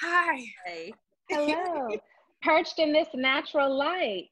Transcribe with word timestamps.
Hi. 0.00 0.38
Hey. 0.64 0.94
Hello. 1.28 1.88
Perched 2.42 2.78
in 2.78 2.92
this 2.92 3.08
natural 3.14 3.76
light. 3.76 4.28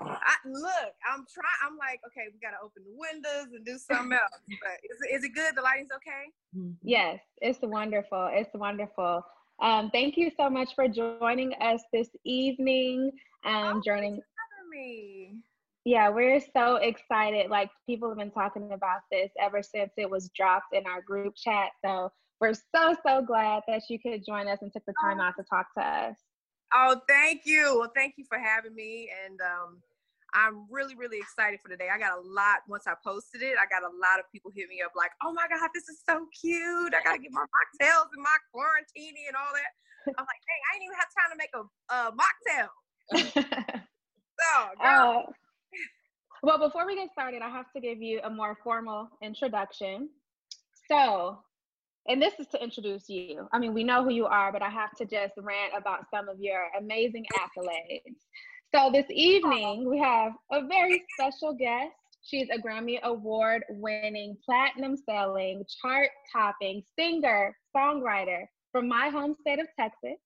I, 0.00 0.34
look, 0.44 0.94
I'm 1.08 1.24
trying. 1.32 1.60
I'm 1.64 1.76
like, 1.78 2.00
okay, 2.08 2.26
we 2.32 2.40
gotta 2.40 2.56
open 2.62 2.82
the 2.84 2.96
windows 2.98 3.54
and 3.54 3.64
do 3.64 3.78
something 3.78 4.12
else. 4.12 4.40
But 4.48 4.80
is, 4.82 5.18
is 5.20 5.24
it 5.24 5.34
good? 5.34 5.54
The 5.54 5.62
lighting's 5.62 5.90
okay? 5.96 6.72
Yes, 6.82 7.20
it's 7.40 7.60
wonderful. 7.62 8.30
It's 8.32 8.50
wonderful. 8.54 9.24
Um, 9.60 9.90
thank 9.90 10.16
you 10.16 10.30
so 10.36 10.50
much 10.50 10.74
for 10.74 10.88
joining 10.88 11.54
us 11.60 11.82
this 11.92 12.08
evening. 12.24 13.12
Um, 13.44 13.76
Oh, 13.76 13.82
joining, 13.84 14.12
having 14.14 14.70
me. 14.70 15.36
yeah, 15.84 16.08
we're 16.08 16.40
so 16.40 16.76
excited. 16.76 17.48
Like 17.50 17.70
people 17.86 18.08
have 18.08 18.18
been 18.18 18.30
talking 18.32 18.72
about 18.72 19.00
this 19.10 19.30
ever 19.40 19.62
since 19.62 19.92
it 19.96 20.10
was 20.10 20.30
dropped 20.34 20.74
in 20.74 20.84
our 20.86 21.02
group 21.02 21.34
chat. 21.36 21.70
So 21.84 22.10
we're 22.42 22.58
so 22.74 22.96
so 23.06 23.22
glad 23.22 23.62
that 23.68 23.82
you 23.88 24.02
could 24.02 24.26
join 24.26 24.48
us 24.48 24.58
and 24.62 24.72
took 24.72 24.82
the 24.84 24.94
time 25.00 25.20
out 25.20 25.34
to 25.38 25.44
talk 25.48 25.72
to 25.78 25.84
us. 25.84 26.16
Oh, 26.74 27.00
thank 27.06 27.42
you. 27.44 27.78
Well, 27.78 27.92
thank 27.94 28.14
you 28.18 28.24
for 28.28 28.36
having 28.36 28.74
me. 28.74 29.08
And 29.24 29.38
um, 29.40 29.78
I'm 30.34 30.66
really, 30.68 30.96
really 30.96 31.18
excited 31.18 31.60
for 31.62 31.68
today. 31.68 31.86
I 31.94 31.98
got 31.98 32.18
a 32.18 32.20
lot, 32.20 32.66
once 32.66 32.88
I 32.88 32.94
posted 33.04 33.42
it, 33.42 33.54
I 33.62 33.70
got 33.70 33.86
a 33.86 33.94
lot 33.94 34.18
of 34.18 34.24
people 34.32 34.50
hit 34.50 34.68
me 34.68 34.82
up 34.82 34.90
like, 34.96 35.12
oh 35.22 35.32
my 35.32 35.46
God, 35.46 35.68
this 35.72 35.86
is 35.88 36.02
so 36.02 36.26
cute. 36.34 36.92
I 36.92 37.04
got 37.04 37.14
to 37.14 37.22
get 37.22 37.30
my 37.30 37.46
mocktails 37.46 38.10
and 38.10 38.24
my 38.24 38.38
quarantine 38.50 39.14
and 39.28 39.36
all 39.36 39.52
that. 39.54 39.72
I'm 40.18 40.26
like, 40.26 40.42
dang, 40.42 40.62
I 40.66 40.70
didn't 40.74 40.86
even 40.90 40.98
have 40.98 41.12
time 41.14 41.30
to 41.30 41.38
make 41.38 41.54
a, 41.54 41.62
a 41.94 41.98
mocktail. 42.10 43.86
So, 44.42 44.82
girl, 44.82 45.26
Uh, 45.28 45.32
well, 46.42 46.58
before 46.58 46.86
we 46.86 46.96
get 46.96 47.10
started, 47.12 47.42
I 47.42 47.48
have 47.50 47.66
to 47.76 47.80
give 47.80 48.02
you 48.02 48.20
a 48.24 48.30
more 48.30 48.56
formal 48.64 49.08
introduction. 49.22 50.08
So, 50.90 51.38
and 52.08 52.20
this 52.20 52.34
is 52.38 52.46
to 52.48 52.62
introduce 52.62 53.08
you. 53.08 53.48
I 53.52 53.58
mean, 53.58 53.74
we 53.74 53.84
know 53.84 54.02
who 54.02 54.10
you 54.10 54.26
are, 54.26 54.52
but 54.52 54.62
I 54.62 54.68
have 54.68 54.92
to 54.96 55.04
just 55.04 55.34
rant 55.36 55.72
about 55.76 56.06
some 56.12 56.28
of 56.28 56.40
your 56.40 56.66
amazing 56.78 57.24
accolades. 57.34 58.16
So, 58.74 58.90
this 58.92 59.06
evening, 59.10 59.88
we 59.88 59.98
have 59.98 60.32
a 60.50 60.66
very 60.66 61.04
special 61.18 61.54
guest. 61.54 61.92
She's 62.24 62.48
a 62.50 62.58
Grammy 62.58 63.00
Award 63.02 63.64
winning, 63.68 64.36
platinum 64.44 64.96
selling, 64.96 65.64
chart 65.80 66.08
topping 66.32 66.82
singer, 66.98 67.56
songwriter 67.76 68.44
from 68.70 68.88
my 68.88 69.08
home 69.08 69.36
state 69.40 69.60
of 69.60 69.66
Texas. 69.78 70.18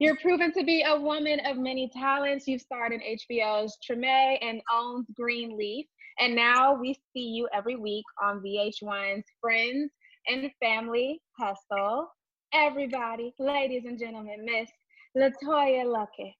You're 0.00 0.16
proven 0.16 0.52
to 0.54 0.64
be 0.64 0.84
a 0.86 0.98
woman 1.00 1.40
of 1.46 1.56
many 1.56 1.88
talents. 1.88 2.48
You've 2.48 2.60
starred 2.60 2.92
in 2.92 3.00
HBO's 3.00 3.78
Treme 3.88 4.38
and 4.42 4.60
OWN's 4.70 5.06
Greenleaf. 5.14 5.86
And 6.18 6.34
now 6.34 6.74
we 6.74 6.94
see 7.12 7.28
you 7.28 7.48
every 7.54 7.76
week 7.76 8.04
on 8.22 8.40
VH1's 8.40 9.24
Friends 9.40 9.92
and 10.26 10.50
Family 10.60 11.20
Hustle. 11.38 12.08
Everybody, 12.52 13.34
ladies 13.38 13.84
and 13.84 13.98
gentlemen, 13.98 14.44
Miss 14.44 14.70
LeToya 15.16 15.84
Luckett. 15.84 16.34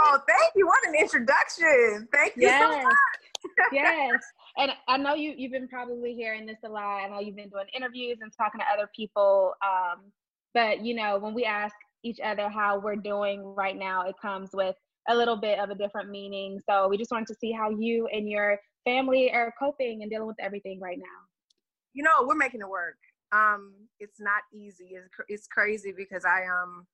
oh, 0.00 0.18
thank 0.28 0.52
you. 0.54 0.66
What 0.66 0.86
an 0.86 0.94
introduction. 0.94 2.08
Thank 2.12 2.34
you 2.36 2.48
so 2.48 2.70
Yes, 2.70 2.84
much. 2.84 2.94
yes. 3.72 4.20
And 4.58 4.72
I 4.86 4.96
know 4.96 5.14
you, 5.14 5.34
you've 5.36 5.52
been 5.52 5.68
probably 5.68 6.14
hearing 6.14 6.46
this 6.46 6.58
a 6.64 6.68
lot. 6.68 6.98
I 7.04 7.08
know 7.08 7.20
you've 7.20 7.36
been 7.36 7.48
doing 7.48 7.66
interviews 7.74 8.18
and 8.20 8.32
talking 8.36 8.60
to 8.60 8.66
other 8.72 8.88
people. 8.94 9.54
Um, 9.62 10.12
but, 10.52 10.84
you 10.84 10.94
know, 10.94 11.18
when 11.18 11.34
we 11.34 11.44
ask 11.44 11.74
each 12.04 12.20
other 12.20 12.48
how 12.48 12.78
we're 12.78 12.96
doing 12.96 13.42
right 13.42 13.76
now, 13.76 14.02
it 14.02 14.14
comes 14.20 14.50
with 14.52 14.76
a 15.08 15.14
little 15.14 15.36
bit 15.36 15.58
of 15.58 15.70
a 15.70 15.74
different 15.74 16.10
meaning. 16.10 16.60
So 16.68 16.88
we 16.88 16.96
just 16.96 17.10
wanted 17.10 17.28
to 17.28 17.34
see 17.34 17.50
how 17.50 17.70
you 17.70 18.06
and 18.12 18.28
your 18.28 18.58
family 18.84 19.32
are 19.32 19.52
coping 19.58 20.02
and 20.02 20.10
dealing 20.10 20.28
with 20.28 20.36
everything 20.38 20.80
right 20.80 20.98
now. 20.98 21.04
You 21.94 22.02
know 22.02 22.22
we're 22.22 22.34
making 22.34 22.60
it 22.60 22.68
work. 22.68 22.96
Um 23.32 23.72
it's 24.00 24.20
not 24.20 24.42
easy. 24.52 24.90
It's, 24.92 25.08
it's 25.28 25.46
crazy 25.46 25.92
because 25.96 26.24
i 26.24 26.44
um 26.44 26.86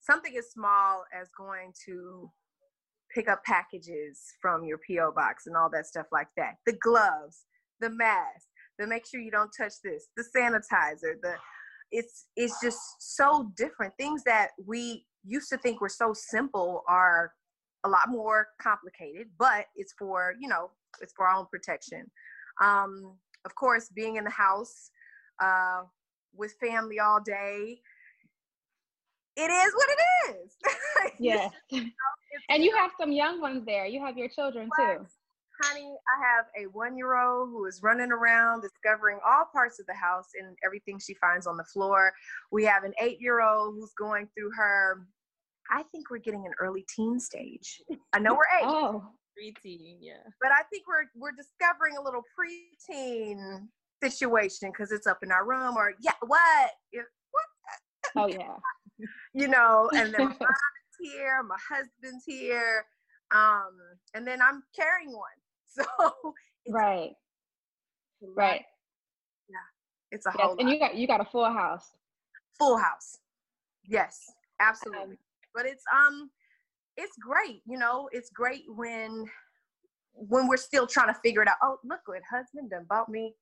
something 0.00 0.36
as 0.36 0.50
small 0.50 1.04
as 1.18 1.28
going 1.36 1.72
to 1.86 2.30
pick 3.14 3.28
up 3.28 3.42
packages 3.44 4.20
from 4.40 4.64
your 4.64 4.78
po 4.78 5.12
box 5.12 5.46
and 5.46 5.56
all 5.56 5.70
that 5.70 5.86
stuff 5.86 6.06
like 6.12 6.28
that. 6.36 6.54
The 6.66 6.74
gloves 6.74 7.44
the 7.80 7.90
mask 7.90 8.46
the 8.78 8.86
make 8.86 9.06
sure 9.06 9.20
you 9.20 9.30
don't 9.30 9.50
touch 9.56 9.74
this 9.84 10.08
the 10.16 10.24
sanitizer 10.34 11.20
the 11.22 11.34
it's 11.92 12.26
it's 12.36 12.60
just 12.62 12.80
so 12.98 13.52
different. 13.56 13.94
Things 13.96 14.22
that 14.24 14.48
we 14.64 15.06
used 15.24 15.48
to 15.50 15.58
think 15.58 15.80
were 15.80 15.88
so 15.88 16.12
simple 16.14 16.82
are 16.88 17.32
a 17.84 17.88
lot 17.88 18.08
more 18.08 18.48
complicated 18.60 19.28
but 19.38 19.66
it's 19.76 19.94
for 19.98 20.34
you 20.40 20.48
know 20.48 20.70
it's 21.00 21.12
for 21.16 21.26
our 21.26 21.36
own 21.36 21.46
protection. 21.50 22.10
Um 22.62 23.16
of 23.46 23.54
course, 23.54 23.88
being 23.88 24.16
in 24.16 24.24
the 24.24 24.30
house 24.30 24.90
uh, 25.42 25.82
with 26.34 26.52
family 26.60 26.98
all 26.98 27.20
day, 27.20 27.80
it 29.36 29.50
is 29.50 29.74
what 29.74 29.88
it 29.88 30.34
is. 30.36 30.56
Yes. 31.18 31.52
And 32.50 32.62
you 32.62 32.74
have 32.76 32.90
some 33.00 33.12
young 33.12 33.40
ones 33.40 33.64
there. 33.64 33.86
You 33.86 34.04
have 34.04 34.18
your 34.18 34.28
children 34.28 34.68
too. 34.78 35.06
honey, 35.62 35.94
I 35.94 36.36
have 36.36 36.46
a 36.58 36.68
one 36.72 36.94
year 36.98 37.16
old 37.16 37.48
who 37.48 37.64
is 37.64 37.82
running 37.82 38.12
around 38.12 38.60
discovering 38.60 39.18
all 39.26 39.44
parts 39.50 39.80
of 39.80 39.86
the 39.86 39.94
house 39.94 40.28
and 40.38 40.54
everything 40.62 40.98
she 40.98 41.14
finds 41.14 41.46
on 41.46 41.56
the 41.56 41.64
floor. 41.64 42.12
We 42.52 42.64
have 42.64 42.84
an 42.84 42.92
eight 43.00 43.22
year 43.22 43.40
old 43.40 43.76
who's 43.76 43.94
going 43.98 44.28
through 44.34 44.50
her, 44.56 45.06
I 45.70 45.82
think 45.84 46.10
we're 46.10 46.18
getting 46.18 46.44
an 46.44 46.52
early 46.60 46.84
teen 46.94 47.18
stage. 47.18 47.80
I 48.12 48.18
know 48.18 48.34
we're 48.34 48.58
eight, 48.60 48.64
Oh, 48.66 49.04
Preteen, 49.36 49.98
yeah. 50.00 50.14
but 50.40 50.50
I 50.50 50.62
think 50.72 50.84
we're 50.88 51.04
we're 51.14 51.32
discovering 51.36 51.96
a 51.98 52.02
little 52.02 52.22
preteen 52.38 53.68
situation 54.02 54.70
because 54.70 54.92
it's 54.92 55.06
up 55.06 55.18
in 55.22 55.30
our 55.30 55.46
room 55.46 55.76
or 55.76 55.92
yeah, 56.00 56.12
what? 56.26 56.70
What? 56.92 57.44
oh 58.16 58.26
yeah. 58.28 58.56
you 59.34 59.48
know, 59.48 59.90
and 59.94 60.12
then 60.14 60.20
my 60.28 60.34
mom's 60.34 60.96
here, 61.00 61.42
my 61.42 61.56
husband's 61.68 62.24
here, 62.24 62.86
um, 63.34 63.76
and 64.14 64.26
then 64.26 64.40
I'm 64.40 64.62
carrying 64.74 65.12
one. 65.12 65.22
So 65.68 65.84
right, 66.70 67.12
right, 68.34 68.64
yeah, 69.50 69.56
It's 70.10 70.24
a 70.24 70.30
Yes. 70.30 70.40
whole 70.40 70.56
And 70.58 70.66
lot. 70.68 70.72
you 70.72 70.78
got 70.78 70.94
you 70.94 71.06
got 71.06 71.20
a 71.20 71.24
full 71.26 71.44
house. 71.52 71.92
full 72.58 72.78
house. 72.78 73.18
Yes, 73.84 74.32
absolutely. 74.58 75.16
Um, 75.16 75.18
but 75.54 75.66
it's 75.66 75.84
um 75.94 76.30
it's 76.96 77.16
great, 77.18 77.62
you 77.66 77.78
know, 77.78 78.08
it's 78.12 78.30
great 78.30 78.64
when 78.68 79.26
when 80.12 80.48
we're 80.48 80.56
still 80.56 80.86
trying 80.86 81.12
to 81.12 81.20
figure 81.20 81.42
it 81.42 81.48
out. 81.48 81.56
Oh, 81.62 81.78
look 81.84 82.00
what 82.06 82.22
husband 82.30 82.70
done 82.70 82.86
bought 82.88 83.08
me 83.08 83.34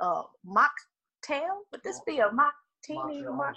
a 0.00 0.22
mocktail. 0.46 1.58
Would 1.72 1.82
this 1.82 2.00
be 2.06 2.18
a 2.18 2.30
mock 2.30 2.54
teeny 2.84 3.22
mock? 3.22 3.56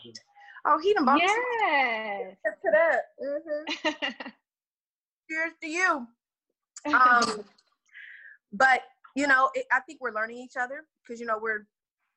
Oh, 0.65 0.79
he 0.79 0.93
done 0.93 1.05
bought 1.05 1.17
me 1.17 1.27
some 1.27 1.43
Yes. 1.61 2.37
to 2.43 2.71
that. 2.71 3.01
Mhm. 3.21 4.33
Cheers 5.29 5.53
to 5.61 5.67
you. 5.67 6.07
um, 6.93 7.45
but 8.51 8.81
you 9.15 9.27
know, 9.27 9.49
it, 9.53 9.65
I 9.71 9.79
think 9.81 10.01
we're 10.01 10.13
learning 10.13 10.37
each 10.37 10.57
other 10.59 10.85
because 11.01 11.19
you 11.19 11.25
know 11.25 11.37
we're. 11.41 11.67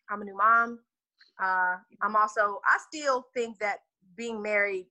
I'm 0.08 0.22
a 0.22 0.24
new 0.24 0.36
mom. 0.36 0.78
Uh, 1.42 1.76
I'm 2.02 2.16
also. 2.16 2.60
I 2.64 2.78
still 2.90 3.26
think 3.34 3.58
that 3.58 3.80
being 4.16 4.40
married 4.40 4.86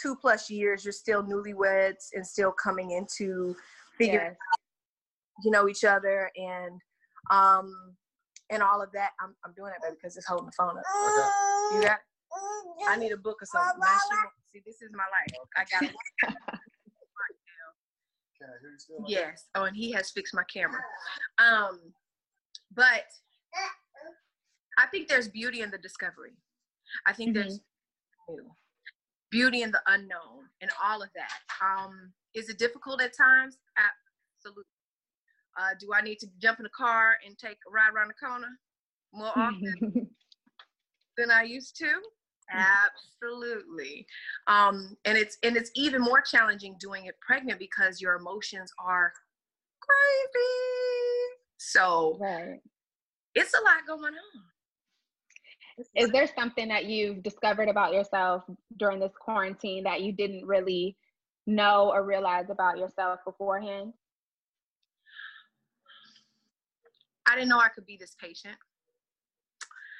two 0.00 0.16
plus 0.16 0.50
years, 0.50 0.84
you're 0.84 0.92
still 0.92 1.22
newlyweds 1.22 2.08
and 2.12 2.26
still 2.26 2.52
coming 2.52 2.92
into 2.92 3.56
figuring 3.98 4.26
Yes. 4.26 4.36
you 5.44 5.50
know 5.50 5.68
each 5.68 5.84
other 5.84 6.30
and 6.36 6.80
um 7.30 7.96
and 8.50 8.62
all 8.62 8.82
of 8.82 8.92
that. 8.92 9.10
I'm 9.20 9.34
I'm 9.44 9.52
doing 9.54 9.72
it 9.74 9.82
baby 9.82 9.96
because 10.00 10.16
it's 10.16 10.26
holding 10.26 10.46
the 10.46 10.52
phone 10.52 10.76
up. 10.78 10.84
You 11.74 11.82
got. 11.82 11.98
It? 11.98 12.88
I 12.88 12.96
need 12.96 13.12
a 13.12 13.16
book 13.16 13.38
or 13.40 13.46
something. 13.46 13.80
Now 13.80 13.96
See, 14.52 14.62
this 14.64 14.82
is 14.82 14.90
my 14.92 15.04
life. 15.10 15.32
I 15.56 15.64
got. 15.70 15.92
Can 18.38 18.48
I 18.50 18.56
hear 18.60 18.70
you 18.70 18.78
still? 18.78 19.04
Yes. 19.06 19.46
Oh, 19.54 19.64
and 19.64 19.76
he 19.76 19.90
has 19.92 20.10
fixed 20.10 20.34
my 20.34 20.44
camera. 20.52 20.80
Um, 21.38 21.80
but 22.74 23.04
I 24.78 24.86
think 24.86 25.08
there's 25.08 25.28
beauty 25.28 25.62
in 25.62 25.70
the 25.70 25.78
discovery. 25.78 26.36
I 27.06 27.12
think 27.12 27.34
there's 27.34 27.60
new 28.28 28.50
beauty 29.36 29.62
in 29.62 29.70
the 29.70 29.80
unknown 29.88 30.48
and 30.62 30.70
all 30.82 31.02
of 31.02 31.10
that. 31.14 31.40
Um, 31.62 32.12
is 32.34 32.48
it 32.48 32.58
difficult 32.58 33.02
at 33.02 33.16
times? 33.16 33.58
Absolutely. 33.76 34.64
Uh, 35.58 35.74
do 35.78 35.88
I 35.94 36.00
need 36.00 36.18
to 36.20 36.26
jump 36.40 36.60
in 36.60 36.66
a 36.66 36.70
car 36.70 37.16
and 37.24 37.36
take 37.38 37.58
a 37.68 37.70
ride 37.70 37.92
around 37.94 38.08
the 38.08 38.26
corner 38.26 38.48
more 39.12 39.32
often 39.36 40.08
than 41.18 41.30
I 41.30 41.42
used 41.42 41.76
to? 41.76 41.92
Absolutely. 42.50 44.06
Um, 44.46 44.96
and 45.04 45.18
it's 45.18 45.36
and 45.42 45.56
it's 45.56 45.70
even 45.74 46.00
more 46.00 46.20
challenging 46.20 46.76
doing 46.78 47.06
it 47.06 47.16
pregnant 47.20 47.58
because 47.58 48.00
your 48.00 48.14
emotions 48.14 48.70
are 48.78 49.12
crazy. 49.80 50.46
So 51.58 52.16
right. 52.20 52.60
it's 53.34 53.52
a 53.52 53.62
lot 53.64 53.86
going 53.86 54.14
on. 54.14 54.42
Is 55.94 56.10
there 56.10 56.26
something 56.26 56.68
that 56.68 56.86
you've 56.86 57.22
discovered 57.22 57.68
about 57.68 57.92
yourself 57.92 58.44
during 58.78 58.98
this 58.98 59.12
quarantine 59.20 59.84
that 59.84 60.00
you 60.00 60.12
didn't 60.12 60.46
really 60.46 60.96
know 61.46 61.90
or 61.92 62.02
realize 62.04 62.48
about 62.50 62.78
yourself 62.78 63.20
beforehand? 63.24 63.92
I 67.26 67.34
didn't 67.34 67.48
know 67.48 67.58
I 67.58 67.68
could 67.68 67.86
be 67.86 67.96
this 67.96 68.14
patient. 68.14 68.56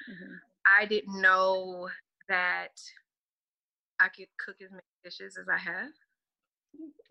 Mhm. 0.08 0.40
I 0.78 0.86
didn't 0.86 1.20
know 1.20 1.90
that 2.28 2.80
I 3.98 4.08
could 4.08 4.28
cook 4.38 4.60
as 4.62 4.70
many 4.70 4.82
dishes 5.04 5.36
as 5.36 5.48
I 5.48 5.58
have. 5.58 5.92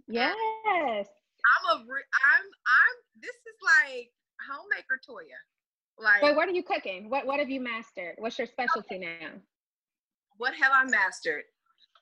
Yes. 0.08 1.08
I'm 1.46 1.82
a 1.82 1.86
re- 1.86 2.10
I'm 2.24 2.46
I'm 2.68 2.96
this 3.22 3.36
is 3.36 3.58
like 3.62 4.12
homemaker 4.48 5.00
Toya. 5.08 5.40
Like 5.98 6.22
Wait, 6.22 6.36
what 6.36 6.50
are 6.50 6.52
you 6.52 6.64
cooking? 6.64 7.10
What 7.10 7.26
what 7.26 7.40
have 7.40 7.50
you 7.50 7.62
mastered? 7.62 8.16
What's 8.18 8.38
your 8.38 8.48
specialty 8.48 8.96
okay. 8.96 9.18
now? 9.22 9.30
What 10.38 10.54
have 10.56 10.72
I 10.74 10.84
mastered? 10.86 11.44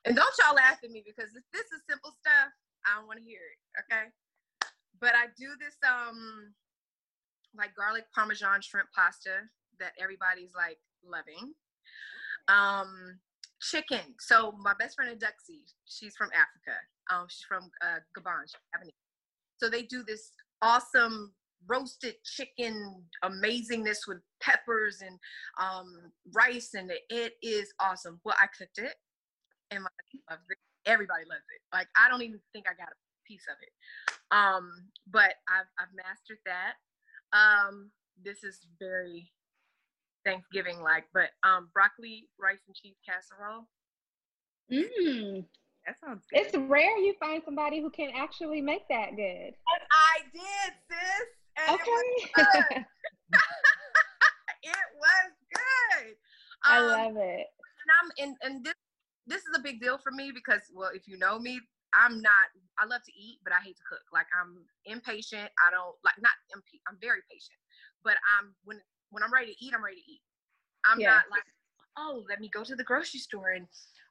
And 0.06 0.16
don't 0.16 0.34
y'all 0.40 0.56
laugh 0.56 0.80
at 0.84 0.90
me 0.90 1.04
because 1.06 1.30
if 1.36 1.44
this 1.54 1.66
is 1.72 1.81
simple 1.88 2.12
stuff, 2.19 2.51
I 2.86 2.98
don't 2.98 3.07
want 3.07 3.19
to 3.19 3.25
hear 3.25 3.40
it. 3.40 3.60
Okay. 3.86 4.10
But 5.00 5.13
I 5.13 5.28
do 5.38 5.50
this 5.60 5.75
um 5.86 6.54
like 7.56 7.75
garlic 7.75 8.06
parmesan 8.16 8.62
shrimp 8.62 8.90
pasta 8.95 9.45
that 9.80 9.92
everybody's 10.01 10.51
like 10.56 10.80
loving. 11.06 11.54
Um 12.48 13.19
chicken. 13.63 14.16
So 14.19 14.54
my 14.60 14.74
best 14.78 14.95
friend 14.95 15.18
Duxie, 15.19 15.63
she's 15.86 16.16
from 16.16 16.30
Africa. 16.34 16.78
Um, 17.12 17.25
she's 17.30 17.45
from 17.48 17.69
uh, 17.81 18.00
Gabon, 18.18 18.44
So 19.57 19.69
they 19.69 19.84
do 19.84 20.04
this 20.04 20.31
awesome 20.62 21.34
roasted 21.68 22.15
chicken 22.24 23.04
amazingness 23.24 24.00
with 24.07 24.19
peppers 24.42 25.01
and 25.01 25.18
um, 25.62 26.12
rice, 26.33 26.71
and 26.74 26.92
it 27.10 27.33
is 27.42 27.74
awesome. 27.80 28.19
Well, 28.24 28.36
I 28.42 28.48
cooked 28.57 28.77
it, 28.77 28.95
and 29.71 29.83
my. 29.83 29.89
Everybody 30.86 31.24
loves 31.30 31.45
it. 31.56 31.62
Like 31.75 31.88
I 31.95 32.10
don't 32.10 32.21
even 32.24 32.39
think 32.51 32.65
I 32.68 32.74
got 32.75 32.89
a 32.89 32.98
piece 33.25 33.45
of 33.50 33.56
it. 33.62 33.71
Um, 34.31 34.69
but 35.10 35.36
I've 35.48 35.69
I've 35.80 35.94
mastered 35.95 36.39
that. 36.45 36.74
Um, 37.31 37.89
this 38.21 38.44
is 38.44 38.59
very 38.80 39.31
Thanksgiving 40.25 40.81
like, 40.81 41.06
but 41.13 41.30
um, 41.44 41.69
broccoli, 41.74 42.27
rice, 42.39 42.59
and 42.68 42.75
cheese 42.75 42.98
casserole. 43.07 43.68
Mmm. 44.71 45.45
That 45.86 46.00
sounds 46.00 46.24
good. 46.31 46.39
It's 46.39 46.56
rare 46.56 46.98
you 46.98 47.13
find 47.19 47.42
somebody 47.44 47.81
who 47.81 47.89
can 47.89 48.09
actually 48.16 48.62
make 48.62 48.88
that 48.89 49.16
good. 49.16 49.54
I 49.92 50.21
did, 50.31 50.74
sis. 50.89 51.27
And 51.57 51.79
okay. 51.79 52.85
It 54.63 54.79
was 54.95 55.31
good. 55.51 56.07
it 56.07 56.15
was 56.15 56.15
good. 56.15 56.15
Um, 56.63 56.71
I 56.71 56.79
love 56.79 57.17
it. 57.17 57.47
And 57.83 57.89
I'm 58.00 58.07
and, 58.17 58.35
and 58.41 58.65
this 58.65 58.79
this 59.27 59.41
is 59.44 59.55
a 59.55 59.61
big 59.61 59.81
deal 59.81 59.97
for 59.97 60.11
me 60.11 60.31
because 60.31 60.61
well, 60.73 60.91
if 60.94 61.07
you 61.07 61.17
know 61.17 61.38
me, 61.38 61.59
I'm 61.94 62.21
not 62.21 62.47
I 62.79 62.85
love 62.85 63.03
to 63.03 63.11
eat, 63.11 63.39
but 63.44 63.51
I 63.51 63.59
hate 63.59 63.75
to 63.75 63.83
cook. 63.89 64.03
Like 64.13 64.27
I'm 64.31 64.63
impatient. 64.85 65.51
I 65.59 65.69
don't 65.71 65.95
like 66.03 66.15
not 66.23 66.31
imp- 66.55 66.83
I'm 66.88 66.97
very 67.01 67.19
patient. 67.29 67.59
But 68.03 68.15
I'm 68.23 68.56
when 68.63 68.79
when 69.11 69.21
I'm 69.21 69.33
ready 69.33 69.53
to 69.53 69.59
eat, 69.59 69.73
I'm 69.75 69.83
ready 69.83 69.99
to 69.99 70.11
eat. 70.11 70.23
I'm 70.85 70.99
yeah. 70.99 71.19
not 71.19 71.23
like, 71.29 71.44
oh, 71.97 72.23
let 72.27 72.39
me 72.39 72.49
go 72.49 72.63
to 72.63 72.75
the 72.75 72.83
grocery 72.83 73.19
store 73.19 73.51
and 73.51 73.67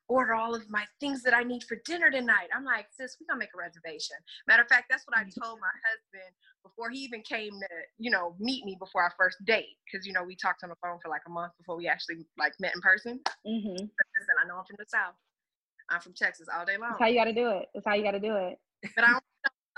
order 0.09 0.35
all 0.35 0.55
of 0.55 0.69
my 0.69 0.85
things 1.01 1.23
that 1.23 1.35
I 1.35 1.43
need 1.43 1.65
for 1.65 1.77
dinner 1.85 2.11
tonight. 2.11 2.49
I'm 2.55 2.65
like, 2.65 2.87
sis, 2.91 3.17
we 3.21 3.27
gonna 3.27 3.39
make 3.39 3.55
a 3.55 3.59
reservation. 3.59 4.17
Matter 4.47 4.63
of 4.63 4.69
fact, 4.69 4.87
that's 4.91 5.05
what 5.07 5.17
I 5.17 5.23
mm-hmm. 5.23 5.41
told 5.41 5.61
my 5.61 5.73
husband 5.89 6.33
before 6.63 6.91
he 6.91 6.99
even 7.01 7.23
came 7.23 7.53
to, 7.53 7.69
you 7.99 8.11
know, 8.11 8.35
meet 8.39 8.65
me 8.65 8.77
before 8.79 9.03
our 9.03 9.13
first 9.19 9.39
date. 9.45 9.79
Cause 9.91 10.07
you 10.07 10.13
know, 10.13 10.23
we 10.25 10.37
talked 10.37 10.63
on 10.63 10.71
the 10.71 10.81
phone 10.83 10.99
for 11.03 11.09
like 11.09 11.23
a 11.27 11.31
month 11.31 11.53
before 11.59 11.77
we 11.77 11.89
actually 11.89 12.27
like 12.39 12.53
met 12.61 12.75
in 12.75 12.81
person. 12.81 13.21
Mm-hmm. 13.47 13.73
Listen, 13.73 14.37
I 14.43 14.47
know 14.47 14.59
I'm 14.59 14.65
from 14.65 14.77
the 14.79 14.87
South. 14.89 15.15
I'm 15.91 16.01
from 16.01 16.15
Texas 16.15 16.47
all 16.53 16.65
day 16.65 16.79
long. 16.79 16.97
That's 16.97 17.03
how 17.03 17.09
you 17.09 17.19
gotta 17.19 17.35
do 17.35 17.51
it. 17.51 17.69
That's 17.75 17.87
how 17.87 17.95
you 17.95 18.05
gotta 18.05 18.21
do 18.21 18.37
it. 18.37 18.59
But 18.97 19.05
I 19.05 19.13
don't 19.15 19.23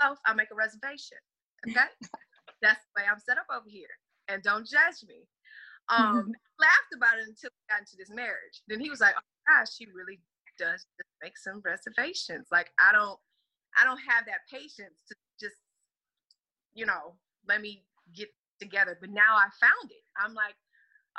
know 0.01 0.15
I'll 0.25 0.35
make 0.35 0.49
a 0.51 0.55
reservation. 0.55 1.17
Okay? 1.69 1.85
that's 2.61 2.81
the 2.81 3.01
way 3.01 3.05
I'm 3.05 3.19
set 3.19 3.37
up 3.37 3.45
over 3.53 3.67
here. 3.67 3.91
And 4.27 4.41
don't 4.41 4.65
judge 4.65 5.05
me. 5.07 5.27
Um, 5.89 6.33
mm-hmm. 6.33 6.33
laughed 6.57 6.93
about 6.97 7.21
it 7.21 7.29
until 7.29 7.53
we 7.53 7.61
got 7.69 7.85
into 7.85 7.93
this 7.97 8.09
marriage. 8.09 8.65
Then 8.67 8.79
he 8.81 8.89
was 8.89 8.99
like, 8.99 9.13
"Oh 9.13 9.34
gosh, 9.47 9.75
she 9.77 9.87
really 9.93 10.19
does 10.57 10.85
just 10.97 11.09
make 11.21 11.37
some 11.37 11.61
reservations. 11.63 12.47
Like 12.51 12.71
I 12.79 12.91
don't, 12.91 13.19
I 13.77 13.83
don't 13.83 13.99
have 13.99 14.25
that 14.25 14.47
patience 14.51 15.03
to 15.09 15.15
just, 15.39 15.57
you 16.73 16.85
know, 16.85 17.15
let 17.47 17.61
me 17.61 17.83
get 18.15 18.29
together. 18.59 18.97
But 18.99 19.09
now 19.09 19.35
I 19.35 19.47
found 19.59 19.91
it. 19.91 20.03
I'm 20.17 20.33
like, 20.33 20.55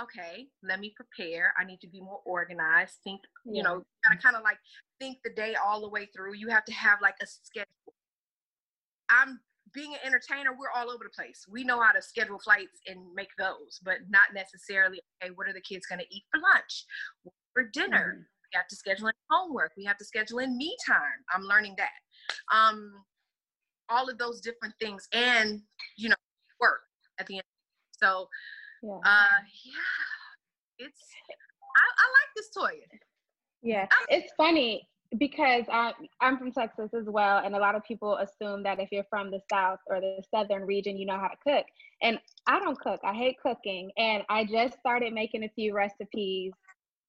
okay, 0.00 0.49
let 0.62 0.81
me 0.81 0.94
prepare. 0.94 1.52
I 1.58 1.64
need 1.64 1.81
to 1.81 1.88
be 1.88 2.00
more 2.00 2.20
organized. 2.25 2.94
Think, 3.05 3.20
you 3.44 3.62
know, 3.62 3.82
gotta 4.05 4.17
kind 4.23 4.37
of 4.37 4.43
like 4.43 4.58
think 5.00 5.19
the 5.25 5.31
day 5.31 5.55
all 5.55 5.81
the 5.81 5.88
way 5.88 6.06
through. 6.14 6.34
You 6.34 6.49
have 6.49 6.64
to 6.67 6.73
have 6.73 7.00
like 7.00 7.17
a 7.23 7.26
schedule. 7.26 7.67
I'm 9.08 9.40
being 9.75 9.93
an 9.94 10.00
entertainer, 10.05 10.50
we're 10.52 10.70
all 10.75 10.90
over 10.90 11.05
the 11.05 11.11
place. 11.11 11.44
We 11.50 11.64
know 11.64 11.81
how 11.81 11.93
to 11.93 12.00
schedule 12.00 12.38
flights 12.38 12.81
and 12.87 13.12
make 13.14 13.28
those, 13.38 13.81
but 13.82 13.99
not 14.08 14.34
necessarily, 14.34 15.00
okay, 15.23 15.32
what 15.34 15.49
are 15.49 15.52
the 15.52 15.61
kids 15.61 15.87
going 15.87 15.99
to 15.99 16.14
eat 16.14 16.25
for 16.32 16.40
lunch, 16.40 16.84
for 17.56 17.64
dinner? 17.73 18.12
Mm-hmm. 18.12 18.20
We 18.20 18.56
have 18.56 18.69
to 18.69 18.76
schedule 18.76 19.08
in 19.08 19.14
homework. 19.31 19.73
We 19.76 19.85
have 19.85 19.97
to 19.99 20.05
schedule 20.05 20.38
in 20.38 20.56
me 20.56 20.76
time. 20.87 21.25
I'm 21.35 21.43
learning 21.43 21.75
that. 21.79 22.55
Um, 22.55 22.93
all 23.88 24.08
of 24.08 24.19
those 24.19 24.41
different 24.41 24.75
things 24.81 25.08
and, 25.12 25.62
you 25.97 26.11
know, 26.11 26.14
work 26.61 26.81
at 27.19 27.26
the 27.26 27.37
end. 27.37 27.43
So, 27.93 28.29
yeah, 28.82 28.99
uh, 29.05 29.41
yeah 29.64 30.87
it's, 30.87 31.00
I, 31.76 31.81
I 31.81 32.06
like 32.06 32.31
this 32.37 32.50
toy. 32.50 32.81
Yeah, 33.62 33.87
it's 34.09 34.32
funny 34.37 34.87
because 35.19 35.64
I, 35.73 35.93
I'm 36.20 36.38
from 36.38 36.52
Texas 36.52 36.91
as 36.94 37.06
well, 37.06 37.43
and 37.44 37.55
a 37.55 37.59
lot 37.59 37.75
of 37.75 37.82
people 37.85 38.19
assume 38.19 38.62
that 38.64 38.79
if 38.81 38.91
you're 38.93 39.06
from 39.09 39.31
the 39.31 39.41
South 39.50 39.79
or 39.88 40.00
the 40.00 40.23
Southern 40.31 40.64
region, 40.67 40.97
you 40.97 41.06
know 41.06 41.19
how 41.19 41.29
to 41.29 41.37
cook. 41.43 41.67
And 42.02 42.19
I 42.47 42.59
don't 42.61 42.79
cook. 42.79 43.00
I 43.02 43.14
hate 43.14 43.37
cooking, 43.43 43.91
and 43.97 44.23
I 44.29 44.44
just 44.44 44.79
started 44.79 45.12
making 45.14 45.44
a 45.44 45.49
few 45.49 45.75
recipes 45.75 46.52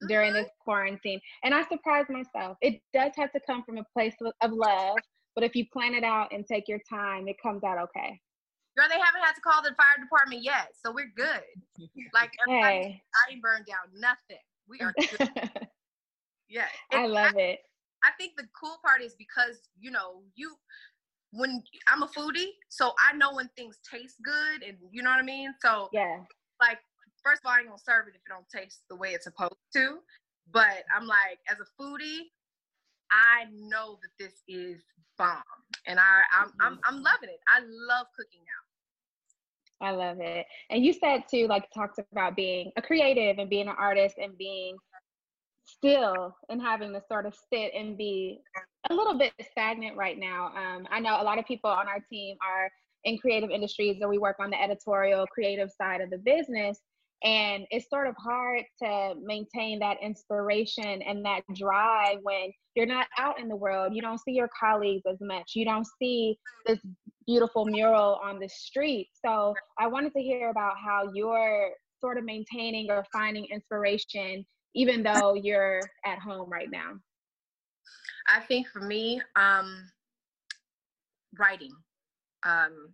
during 0.08 0.34
this 0.34 0.50
quarantine, 0.64 1.20
and 1.44 1.54
I 1.54 1.64
surprised 1.68 2.10
myself. 2.10 2.58
It 2.62 2.82
does 2.94 3.12
have 3.18 3.32
to 3.34 3.40
come 3.46 3.64
from 3.64 3.78
a 3.78 3.86
place 3.94 4.16
of 4.42 4.52
love, 4.52 4.98
but 5.36 5.44
if 5.44 5.56
you 5.56 5.66
plan 5.72 5.94
it 5.94 6.04
out 6.04 6.32
and 6.32 6.46
take 6.46 6.68
your 6.68 6.80
time, 6.90 7.28
it 7.28 7.36
comes 7.42 7.64
out 7.64 7.78
okay. 7.78 8.20
Girl, 8.78 8.86
they 8.90 9.00
haven't 9.00 9.24
had 9.24 9.34
to 9.34 9.42
call 9.42 9.62
the 9.64 9.70
fire 9.70 10.04
department 10.04 10.44
yet, 10.44 10.70
so 10.84 10.92
we're 10.92 11.12
good. 11.16 11.42
Like 12.14 12.32
hey. 12.48 13.02
I 13.16 13.32
ain't 13.32 13.42
burned 13.42 13.66
down 13.66 14.00
nothing. 14.00 14.38
We 14.70 14.80
are 14.82 14.94
good. 15.00 15.50
yeah, 16.50 16.68
I 16.94 17.08
love 17.08 17.34
I, 17.36 17.42
it. 17.42 17.60
I 18.04 18.12
think 18.20 18.34
the 18.38 18.48
cool 18.60 18.78
part 18.86 19.02
is 19.02 19.16
because 19.18 19.70
you 19.80 19.90
know 19.90 20.22
you 20.36 20.56
when 21.32 21.64
I'm 21.88 22.04
a 22.04 22.08
foodie, 22.08 22.52
so 22.70 22.94
I 23.10 23.16
know 23.16 23.34
when 23.34 23.50
things 23.58 23.80
taste 23.90 24.18
good, 24.24 24.64
and 24.68 24.78
you 24.92 25.02
know 25.02 25.10
what 25.10 25.20
I 25.20 25.24
mean. 25.24 25.54
So 25.62 25.90
yeah, 25.92 26.20
like 26.62 26.78
first 27.28 27.42
of 27.44 27.48
all, 27.48 27.54
I 27.54 27.60
ain't 27.60 27.68
gonna 27.68 27.80
serve 27.84 28.08
it 28.08 28.16
if 28.16 28.22
it 28.24 28.30
don't 28.30 28.48
taste 28.50 28.82
the 28.90 28.96
way 28.96 29.10
it's 29.10 29.26
supposed 29.26 29.56
to. 29.74 30.00
But 30.52 30.88
I'm 30.96 31.06
like, 31.06 31.40
as 31.50 31.58
a 31.60 31.68
foodie, 31.82 32.32
I 33.12 33.46
know 33.52 34.00
that 34.02 34.12
this 34.18 34.34
is 34.48 34.82
bomb, 35.18 35.44
and 35.86 36.00
I 36.00 36.22
I'm 36.32 36.52
I'm, 36.62 36.74
mm-hmm. 36.74 36.96
I'm 36.96 37.04
loving 37.04 37.30
it. 37.30 37.40
I 37.50 37.60
love 37.60 38.08
cooking 38.16 38.42
now. 38.46 39.88
I 39.88 39.92
love 39.92 40.20
it. 40.22 40.46
And 40.70 40.84
you 40.84 40.94
said 40.94 41.24
too, 41.30 41.48
like 41.48 41.70
talked 41.72 42.00
about 42.12 42.36
being 42.36 42.72
a 42.78 42.82
creative 42.82 43.38
and 43.38 43.50
being 43.50 43.68
an 43.68 43.76
artist 43.78 44.16
and 44.18 44.36
being 44.38 44.76
still 45.66 46.36
and 46.50 46.62
having 46.62 46.94
to 46.94 47.02
sort 47.08 47.26
of 47.26 47.36
sit 47.54 47.74
and 47.76 47.98
be 47.98 48.40
a 48.90 48.94
little 48.94 49.18
bit 49.18 49.34
stagnant 49.52 49.96
right 49.96 50.18
now. 50.18 50.48
Um, 50.56 50.88
I 50.90 51.00
know 51.00 51.22
a 51.22 51.24
lot 51.24 51.38
of 51.38 51.46
people 51.46 51.70
on 51.70 51.88
our 51.88 52.00
team 52.10 52.38
are 52.42 52.72
in 53.04 53.18
creative 53.20 53.52
industries 53.52 53.98
and 54.02 54.10
we 54.10 54.18
work 54.18 54.38
on 54.40 54.50
the 54.50 54.60
editorial 54.60 55.28
creative 55.28 55.70
side 55.72 56.02
of 56.02 56.10
the 56.10 56.18
business. 56.18 56.80
And 57.24 57.66
it's 57.72 57.90
sort 57.90 58.08
of 58.08 58.16
hard 58.18 58.64
to 58.84 59.14
maintain 59.22 59.80
that 59.80 59.98
inspiration 60.02 61.02
and 61.02 61.26
that 61.26 61.42
drive 61.56 62.18
when 62.22 62.52
you're 62.76 62.86
not 62.86 63.08
out 63.18 63.40
in 63.40 63.48
the 63.48 63.56
world. 63.56 63.94
You 63.96 64.02
don't 64.02 64.20
see 64.20 64.34
your 64.34 64.50
colleagues 64.60 65.04
as 65.10 65.18
much. 65.20 65.54
You 65.56 65.66
don't 65.66 65.88
see 66.00 66.38
this 66.66 66.80
beautiful 67.26 67.66
mural 67.66 68.20
on 68.24 68.40
the 68.40 68.48
street. 68.48 69.10
So 69.26 69.56
I 69.80 69.88
wanted 69.88 70.14
to 70.14 70.22
hear 70.22 70.50
about 70.50 70.76
how 70.84 71.10
you're 71.14 71.72
sort 72.00 72.18
of 72.18 72.24
maintaining 72.24 72.92
or 72.92 73.04
finding 73.12 73.46
inspiration 73.52 74.46
even 74.78 75.02
though 75.02 75.34
you're 75.34 75.82
at 76.06 76.20
home 76.20 76.50
right 76.50 76.70
now? 76.72 76.94
I 78.28 78.42
think 78.42 78.68
for 78.68 78.80
me, 78.80 79.22
um, 79.36 79.90
writing. 81.40 81.72
Um, 82.44 82.94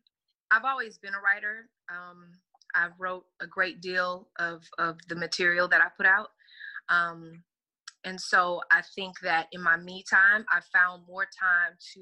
I've 0.49 0.63
always 0.63 0.97
been 0.97 1.13
a 1.13 1.19
writer. 1.19 1.67
Um, 1.91 2.31
I 2.75 2.87
wrote 2.99 3.25
a 3.41 3.47
great 3.47 3.81
deal 3.81 4.27
of, 4.39 4.63
of 4.77 4.97
the 5.09 5.15
material 5.15 5.67
that 5.69 5.81
I 5.81 5.87
put 5.95 6.05
out. 6.05 6.29
Um, 6.89 7.43
and 8.03 8.19
so 8.19 8.61
I 8.71 8.81
think 8.95 9.19
that 9.21 9.47
in 9.51 9.61
my 9.61 9.77
me 9.77 10.03
time, 10.09 10.45
I 10.51 10.59
found 10.73 11.03
more 11.07 11.25
time 11.25 11.77
to 11.95 12.01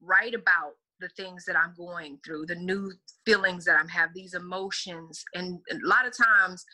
write 0.00 0.34
about 0.34 0.74
the 1.00 1.08
things 1.10 1.44
that 1.44 1.56
I'm 1.56 1.74
going 1.76 2.18
through, 2.24 2.46
the 2.46 2.54
new 2.54 2.92
feelings 3.24 3.64
that 3.66 3.76
I'm 3.78 3.88
have, 3.88 4.10
these 4.14 4.34
emotions. 4.34 5.22
And 5.34 5.60
a 5.70 5.86
lot 5.86 6.06
of 6.06 6.16
times 6.16 6.64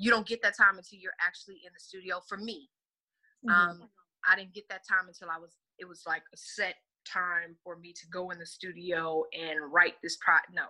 you 0.00 0.10
don't 0.10 0.26
get 0.26 0.42
that 0.42 0.56
time 0.56 0.78
until 0.78 0.98
you're 0.98 1.20
actually 1.20 1.60
in 1.66 1.70
the 1.74 1.78
studio 1.78 2.20
for 2.26 2.38
me 2.38 2.68
mm-hmm. 3.46 3.54
um 3.54 3.88
i 4.26 4.34
didn't 4.34 4.54
get 4.54 4.64
that 4.68 4.80
time 4.88 5.06
until 5.06 5.28
i 5.28 5.38
was 5.38 5.58
it 5.78 5.86
was 5.86 6.02
like 6.06 6.22
a 6.32 6.36
set 6.36 6.74
time 7.06 7.54
for 7.62 7.76
me 7.76 7.92
to 7.92 8.06
go 8.12 8.30
in 8.30 8.38
the 8.38 8.46
studio 8.46 9.22
and 9.38 9.72
write 9.72 9.94
this 10.02 10.16
pro 10.20 10.34
no 10.52 10.64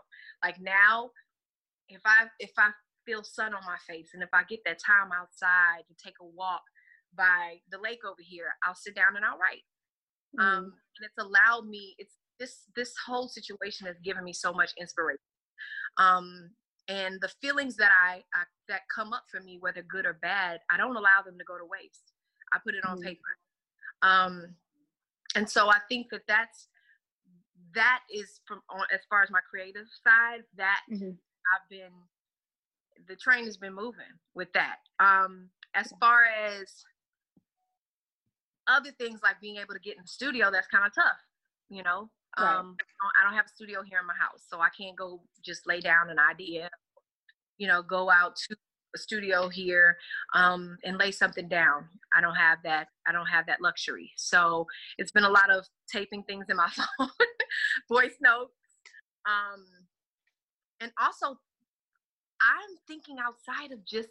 like 0.45 0.61
now 0.61 1.11
if 1.91 2.01
i 2.05 2.27
if 2.39 2.53
i 2.59 2.71
feel 3.07 3.23
sun 3.25 3.55
on 3.55 3.63
my 3.67 3.77
face 3.89 4.11
and 4.15 4.23
if 4.23 4.29
i 4.33 4.43
get 4.49 4.61
that 4.65 4.79
time 4.79 5.11
outside 5.13 5.83
to 5.89 5.95
take 6.05 6.15
a 6.21 6.25
walk 6.25 6.63
by 7.17 7.57
the 7.71 7.79
lake 7.79 8.01
over 8.05 8.21
here, 8.21 8.55
I'll 8.65 8.75
sit 8.75 8.95
down 8.95 9.17
and 9.17 9.25
I'll 9.25 9.39
write. 9.39 9.65
Mm. 10.39 10.43
Um, 10.43 10.65
and 10.65 11.05
it's 11.05 11.19
allowed 11.19 11.69
me. 11.69 11.95
It's 11.99 12.15
this 12.39 12.65
this 12.77 12.93
whole 13.07 13.29
situation 13.29 13.87
has 13.87 13.97
given 14.05 14.25
me 14.25 14.33
so 14.33 14.53
much 14.53 14.73
inspiration. 14.81 15.19
Um, 15.99 16.51
and 16.89 17.21
the 17.21 17.31
feelings 17.41 17.77
that 17.77 17.91
I, 18.05 18.17
I, 18.35 18.45
that 18.69 18.81
come 18.95 19.13
up 19.13 19.25
for 19.31 19.41
me, 19.41 19.59
whether 19.61 19.83
good 19.83 20.07
or 20.07 20.15
bad, 20.15 20.61
I 20.71 20.77
don't 20.77 20.97
allow 20.97 21.23
them 21.25 21.39
to 21.39 21.45
go 21.45 21.57
to 21.57 21.65
waste. 21.65 22.13
I 22.53 22.59
put 22.65 22.75
it 22.75 22.85
on 22.85 22.99
mm. 22.99 23.05
paper. 23.05 23.21
Um, 24.03 24.55
and 25.37 25.49
so 25.49 25.69
I 25.69 25.79
think 25.89 26.09
that 26.11 26.23
that's 26.27 26.69
that 27.75 28.01
is 28.13 28.41
from 28.49 28.61
on 28.71 28.87
as 28.93 29.01
far 29.09 29.23
as 29.23 29.31
my 29.31 29.41
creative 29.49 29.87
side 30.03 30.43
that 30.57 30.81
mm-hmm. 30.93 31.11
I've 31.55 31.69
been 31.69 31.93
the 33.09 33.17
train 33.17 33.45
has 33.45 33.57
been 33.57 33.75
moving 33.75 34.13
with 34.35 34.49
that. 34.53 34.77
Um, 34.99 35.49
as 35.75 35.93
far 36.01 36.25
as 36.25 36.85
other 38.69 38.91
things 38.93 39.21
like 39.23 39.41
being 39.41 39.57
able 39.57 39.75
to 39.75 39.81
get 39.81 39.97
in 39.97 40.03
the 40.03 40.09
studio, 40.09 40.51
that's 40.51 40.67
kind 40.69 40.87
of 40.87 40.95
tough, 40.95 41.19
you 41.69 41.83
know. 41.83 42.11
Right. 42.39 42.57
Um, 42.57 42.77
I 43.19 43.25
don't 43.25 43.35
have 43.35 43.47
a 43.47 43.49
studio 43.49 43.83
here 43.83 43.99
in 43.99 44.07
my 44.07 44.15
house, 44.15 44.45
so 44.49 44.61
I 44.61 44.69
can't 44.79 44.97
go 44.97 45.23
just 45.45 45.67
lay 45.67 45.81
down 45.81 46.11
an 46.11 46.19
idea, 46.19 46.71
you 47.59 47.67
know, 47.67 47.83
go 47.83 48.11
out 48.11 48.37
to 48.37 48.57
a 48.95 48.99
studio 48.99 49.49
here 49.49 49.97
um, 50.35 50.77
and 50.85 50.97
lay 50.97 51.11
something 51.11 51.49
down. 51.49 51.89
I 52.17 52.21
don't 52.21 52.37
have 52.37 52.59
that. 52.65 52.89
I 53.07 53.13
don't 53.13 53.27
have 53.27 53.47
that 53.47 53.61
luxury. 53.61 54.13
So 54.17 54.67
it's 54.99 55.11
been 55.11 55.25
a 55.25 55.31
lot 55.31 55.51
of 55.51 55.67
taping 55.93 56.23
things 56.25 56.47
in 56.49 56.57
my 56.57 56.71
phone, 56.99 57.09
voice 57.89 58.17
notes, 58.21 58.55
um, 59.27 59.65
and 60.81 60.93
also 61.01 61.39
I'm 62.41 62.73
thinking 62.87 63.17
outside 63.19 63.73
of 63.73 63.85
just 63.85 64.09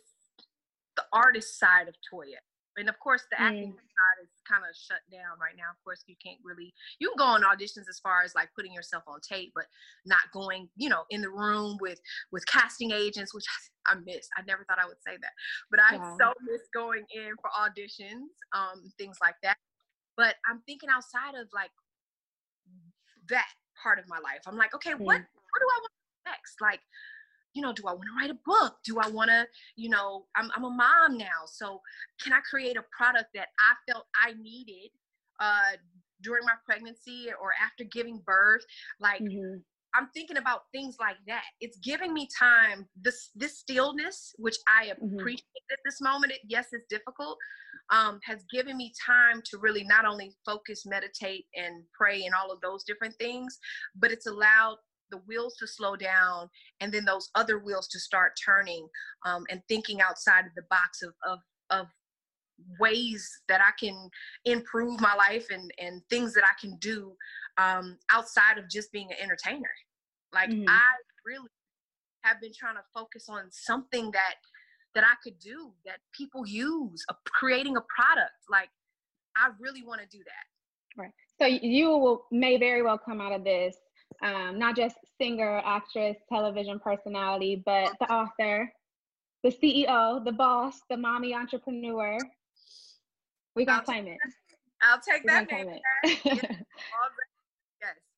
the 0.96 1.04
artist 1.14 1.60
side 1.60 1.88
of 1.88 1.96
Toya 2.12 2.40
and 2.80 2.90
of 2.90 2.98
course 3.00 3.24
the 3.30 3.40
acting 3.40 3.74
mm. 3.74 3.76
side 3.76 4.20
is 4.24 4.30
kind 4.48 4.64
of 4.64 4.76
shut 4.76 5.04
down 5.12 5.38
right 5.40 5.56
now 5.58 5.70
of 5.70 5.78
course 5.84 6.04
you 6.08 6.16
can't 6.24 6.40
really 6.44 6.74
you 7.00 7.10
can 7.10 7.18
go 7.18 7.26
on 7.26 7.44
auditions 7.44 7.90
as 7.90 8.00
far 8.02 8.24
as 8.24 8.34
like 8.36 8.50
putting 8.56 8.74
yourself 8.74 9.04
on 9.08 9.20
tape 9.22 9.52
but 9.54 9.66
not 10.06 10.24
going 10.34 10.68
you 10.76 10.90
know 10.90 11.04
in 11.10 11.22
the 11.22 11.30
room 11.30 11.78
with 11.82 12.00
with 12.32 12.46
casting 12.48 12.92
agents 12.92 13.34
which 13.34 13.46
i, 13.88 13.96
miss 14.06 14.28
i 14.38 14.42
never 14.48 14.64
thought 14.66 14.80
i 14.80 14.88
would 14.88 15.02
say 15.06 15.18
that 15.22 15.32
but 15.70 15.80
i 15.80 15.96
yeah. 15.96 16.18
so 16.18 16.34
miss 16.50 16.62
going 16.74 17.04
in 17.14 17.34
for 17.42 17.52
auditions 17.58 18.32
um 18.56 18.92
things 18.98 19.18
like 19.22 19.36
that 19.44 19.58
but 20.18 20.36
i'm 20.50 20.62
thinking 20.66 20.90
outside 20.90 21.36
of 21.36 21.48
like 21.54 21.72
that 23.30 23.50
part 23.82 24.00
of 24.00 24.06
my 24.08 24.20
life 24.20 24.42
i'm 24.48 24.58
like 24.58 24.74
okay 24.74 24.92
mm. 24.92 25.00
what 25.00 25.20
what 25.20 25.60
do 25.60 25.68
i 25.68 25.80
want 25.82 25.99
next 26.30 26.62
like 26.62 26.82
you 27.54 27.62
know, 27.62 27.74
do 27.74 27.84
I 27.88 27.94
want 27.94 28.04
to 28.04 28.16
write 28.22 28.30
a 28.30 28.40
book? 28.46 28.78
Do 28.86 29.00
I 29.00 29.10
want 29.10 29.30
to, 29.30 29.46
you 29.76 29.90
know, 29.90 30.26
I'm, 30.36 30.52
I'm 30.56 30.64
a 30.64 30.70
mom 30.70 31.18
now. 31.18 31.46
So 31.48 31.82
can 32.22 32.34
I 32.34 32.40
create 32.50 32.78
a 32.78 32.84
product 32.96 33.30
that 33.36 33.48
I 33.60 33.92
felt 33.92 34.06
I 34.24 34.34
needed 34.40 34.92
uh, 35.40 35.78
during 36.22 36.46
my 36.46 36.54
pregnancy 36.66 37.28
or 37.42 37.52
after 37.64 37.84
giving 37.86 38.22
birth? 38.26 38.64
Like, 39.00 39.22
mm-hmm. 39.22 39.58
I'm 39.96 40.10
thinking 40.14 40.38
about 40.38 40.64
things 40.72 40.98
like 41.00 41.16
that. 41.28 41.44
It's 41.60 41.80
giving 41.80 42.14
me 42.14 42.28
time. 42.38 42.88
This 42.96 43.32
this 43.36 43.58
stillness, 43.58 44.36
which 44.38 44.58
I 44.68 44.90
mm-hmm. 44.90 45.18
appreciate 45.20 45.40
mm-hmm. 45.42 45.74
at 45.74 45.80
this 45.84 46.00
moment. 46.00 46.34
It, 46.34 46.42
yes, 46.48 46.68
it's 46.72 46.86
difficult. 46.90 47.38
Um, 47.92 48.20
has 48.24 48.44
given 48.54 48.78
me 48.78 48.94
time 49.04 49.42
to 49.46 49.58
really 49.58 49.84
not 49.84 50.06
only 50.06 50.36
focus, 50.46 50.86
meditate, 50.86 51.46
and 51.56 51.84
pray, 52.00 52.24
and 52.26 52.36
all 52.36 52.52
of 52.52 52.62
those 52.62 52.84
different 52.84 53.16
things, 53.20 53.58
but 53.96 54.12
it's 54.12 54.28
allowed 54.28 54.78
the 55.12 55.18
wheels 55.28 55.56
to 55.58 55.68
slow 55.68 55.96
down 55.96 56.50
and 56.80 56.92
then 56.92 57.06
those 57.06 57.30
other 57.36 57.60
wheels 57.60 57.88
to 57.90 58.00
start 58.00 58.34
turning 58.44 58.88
um, 59.26 59.46
and 59.50 59.62
thinking 59.68 60.02
outside 60.02 60.46
of 60.46 60.52
the 60.56 60.64
box 60.70 61.02
of, 61.02 61.14
of, 61.26 61.40
of 61.70 61.88
ways 62.80 63.30
that 63.48 63.62
I 63.62 63.72
can 63.80 64.10
improve 64.46 65.00
my 65.00 65.16
life 65.16 65.48
and, 65.50 65.72
and 65.80 66.02
things 66.10 66.34
that 66.34 66.44
I 66.44 66.60
can 66.60 66.78
do 66.78 67.16
um, 67.58 67.98
outside 68.12 68.58
of 68.58 68.70
just 68.70 68.92
being 68.92 69.08
an 69.12 69.18
entertainer. 69.22 69.72
Like 70.34 70.50
mm-hmm. 70.50 70.68
I 70.68 70.82
really 71.26 71.50
have 72.24 72.42
been 72.42 72.52
trying 72.58 72.76
to 72.76 72.84
focus 72.94 73.28
on 73.30 73.44
something 73.52 74.12
that 74.12 74.36
that 74.96 75.04
I 75.04 75.16
could 75.24 75.40
do 75.40 75.72
that 75.86 75.98
people 76.18 76.48
use, 76.48 77.06
creating 77.28 77.78
a 77.78 77.82
product. 77.96 78.34
Like 78.50 78.70
I 79.38 79.50
really 79.60 79.84
want 79.84 80.02
to 80.02 80.08
do 80.08 80.24
that. 80.24 81.02
Right. 81.02 81.12
So 81.40 81.46
you 81.46 81.90
will 81.90 82.26
may 82.32 82.58
very 82.58 82.82
well 82.82 82.98
come 82.98 83.22
out 83.22 83.32
of 83.32 83.44
this 83.44 83.76
um, 84.22 84.60
not 84.60 84.76
just 84.76 84.98
singer, 85.20 85.62
actress, 85.66 86.18
television 86.32 86.80
personality, 86.80 87.62
but 87.66 87.94
the 88.00 88.12
author, 88.12 88.72
the 89.44 89.52
CEO, 89.52 90.24
the 90.24 90.32
boss, 90.32 90.82
the 90.90 90.98
mommy 90.98 91.34
entrepreneur. 91.34 92.18
We 93.56 93.66
gonna 93.66 93.84
claim 93.84 94.08
it. 94.08 94.18
I'll 94.82 95.00
take 95.00 95.24
We're 95.24 95.46
that 95.46 95.52
name. 95.52 95.80
yes, 96.04 96.46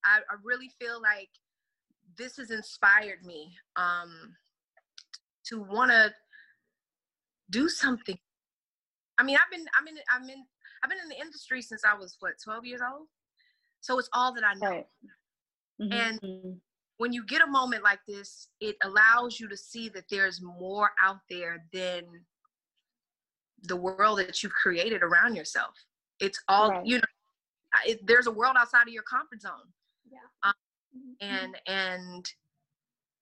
I, 0.06 0.20
I 0.30 0.36
really 0.44 0.70
feel 0.80 1.02
like 1.02 1.30
this 2.18 2.38
has 2.38 2.52
inspired 2.52 3.26
me 3.26 3.56
um, 3.76 4.36
to 5.46 5.62
want 5.62 5.92
to 5.92 6.14
do 7.50 7.70
something. 7.70 8.18
I 9.18 9.24
mean, 9.24 9.38
I've 9.38 9.52
been, 9.52 9.66
I'm 9.78 9.88
in, 9.88 9.96
I'm 10.12 10.30
in, 10.30 10.44
I've 10.84 10.90
been 10.90 11.00
in 11.00 11.10
the 11.10 11.20
industry 11.20 11.62
since 11.62 11.84
I 11.86 11.96
was 11.96 12.18
what, 12.20 12.34
12 12.44 12.66
years 12.66 12.82
old. 12.82 13.08
So 13.82 13.98
it's 14.00 14.10
all 14.14 14.34
that 14.34 14.44
I 14.44 14.54
know. 14.56 14.70
Right. 14.70 14.86
Mm-hmm. 15.82 15.94
And 15.94 16.62
when 16.98 17.14
you 17.14 17.26
get 17.26 17.42
a 17.42 17.48
moment 17.48 17.84
like 17.84 18.00
this, 18.08 18.50
it 18.60 18.76
allows 18.84 19.40
you 19.40 19.48
to 19.50 19.58
see 19.58 19.90
that 19.90 20.06
there's 20.10 20.42
more 20.42 20.92
out 21.02 21.20
there 21.30 21.66
than 21.74 22.04
the 23.64 23.76
world 23.76 24.20
that 24.20 24.42
you've 24.44 24.54
created 24.54 25.02
around 25.04 25.36
yourself. 25.36 25.74
It's 26.20 26.40
all, 26.48 26.70
right. 26.70 26.86
you 26.86 26.98
know, 26.98 27.04
it, 27.86 28.06
there's 28.06 28.28
a 28.28 28.32
world 28.32 28.56
outside 28.58 28.84
of 28.84 28.94
your 28.94 29.04
comfort 29.04 29.42
zone. 29.42 29.52
Yeah. 30.12 30.20
Um, 30.44 30.54
and, 31.22 31.58
and, 31.68 32.32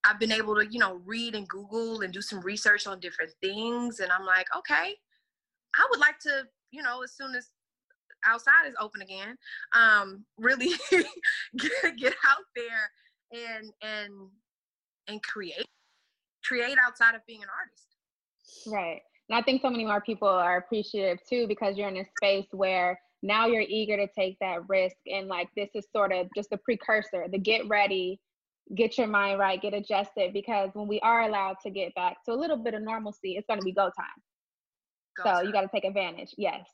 I've 0.05 0.19
been 0.19 0.31
able 0.31 0.55
to, 0.55 0.65
you 0.65 0.79
know, 0.79 1.01
read 1.05 1.35
and 1.35 1.47
Google 1.47 2.01
and 2.01 2.13
do 2.13 2.21
some 2.21 2.39
research 2.41 2.87
on 2.87 2.99
different 2.99 3.31
things. 3.41 3.99
And 3.99 4.11
I'm 4.11 4.25
like, 4.25 4.47
okay, 4.57 4.95
I 5.75 5.87
would 5.89 5.99
like 5.99 6.19
to, 6.19 6.43
you 6.71 6.81
know, 6.81 7.03
as 7.03 7.13
soon 7.15 7.35
as 7.35 7.49
outside 8.25 8.67
is 8.67 8.75
open 8.79 9.01
again 9.01 9.38
um 9.75 10.23
really 10.38 10.71
get, 11.57 11.97
get 11.97 12.13
out 12.27 12.45
there 12.55 12.91
and 13.31 13.71
and 13.81 14.13
and 15.07 15.23
create 15.23 15.65
create 16.43 16.77
outside 16.85 17.15
of 17.15 17.25
being 17.27 17.43
an 17.43 17.49
artist. 17.49 17.95
Right. 18.67 19.01
And 19.29 19.38
i 19.38 19.41
think 19.41 19.61
so 19.61 19.69
many 19.69 19.85
more 19.85 20.01
people 20.01 20.27
are 20.27 20.57
appreciative 20.57 21.19
too 21.27 21.47
because 21.47 21.77
you're 21.77 21.89
in 21.89 21.97
a 21.97 22.05
space 22.17 22.47
where 22.51 22.99
now 23.21 23.47
you're 23.47 23.61
eager 23.61 23.97
to 23.97 24.07
take 24.17 24.38
that 24.39 24.67
risk 24.67 24.95
and 25.05 25.27
like 25.27 25.49
this 25.55 25.69
is 25.75 25.85
sort 25.95 26.11
of 26.11 26.27
just 26.35 26.49
the 26.49 26.57
precursor 26.57 27.25
the 27.31 27.38
get 27.38 27.67
ready 27.67 28.19
get 28.75 28.97
your 28.97 29.05
mind 29.07 29.38
right 29.38 29.61
get 29.61 29.73
adjusted 29.73 30.33
because 30.33 30.71
when 30.73 30.88
we 30.88 30.99
are 31.01 31.23
allowed 31.23 31.57
to 31.61 31.69
get 31.69 31.93
back 31.93 32.17
to 32.25 32.31
a 32.31 32.33
little 32.33 32.57
bit 32.57 32.73
of 32.73 32.81
normalcy 32.81 33.35
it's 33.35 33.45
going 33.45 33.59
to 33.59 33.65
be 33.65 33.71
go 33.71 33.91
time. 33.95 34.19
Go 35.17 35.23
so 35.25 35.31
time. 35.31 35.45
you 35.45 35.51
got 35.51 35.61
to 35.61 35.69
take 35.71 35.85
advantage. 35.85 36.33
Yes 36.38 36.65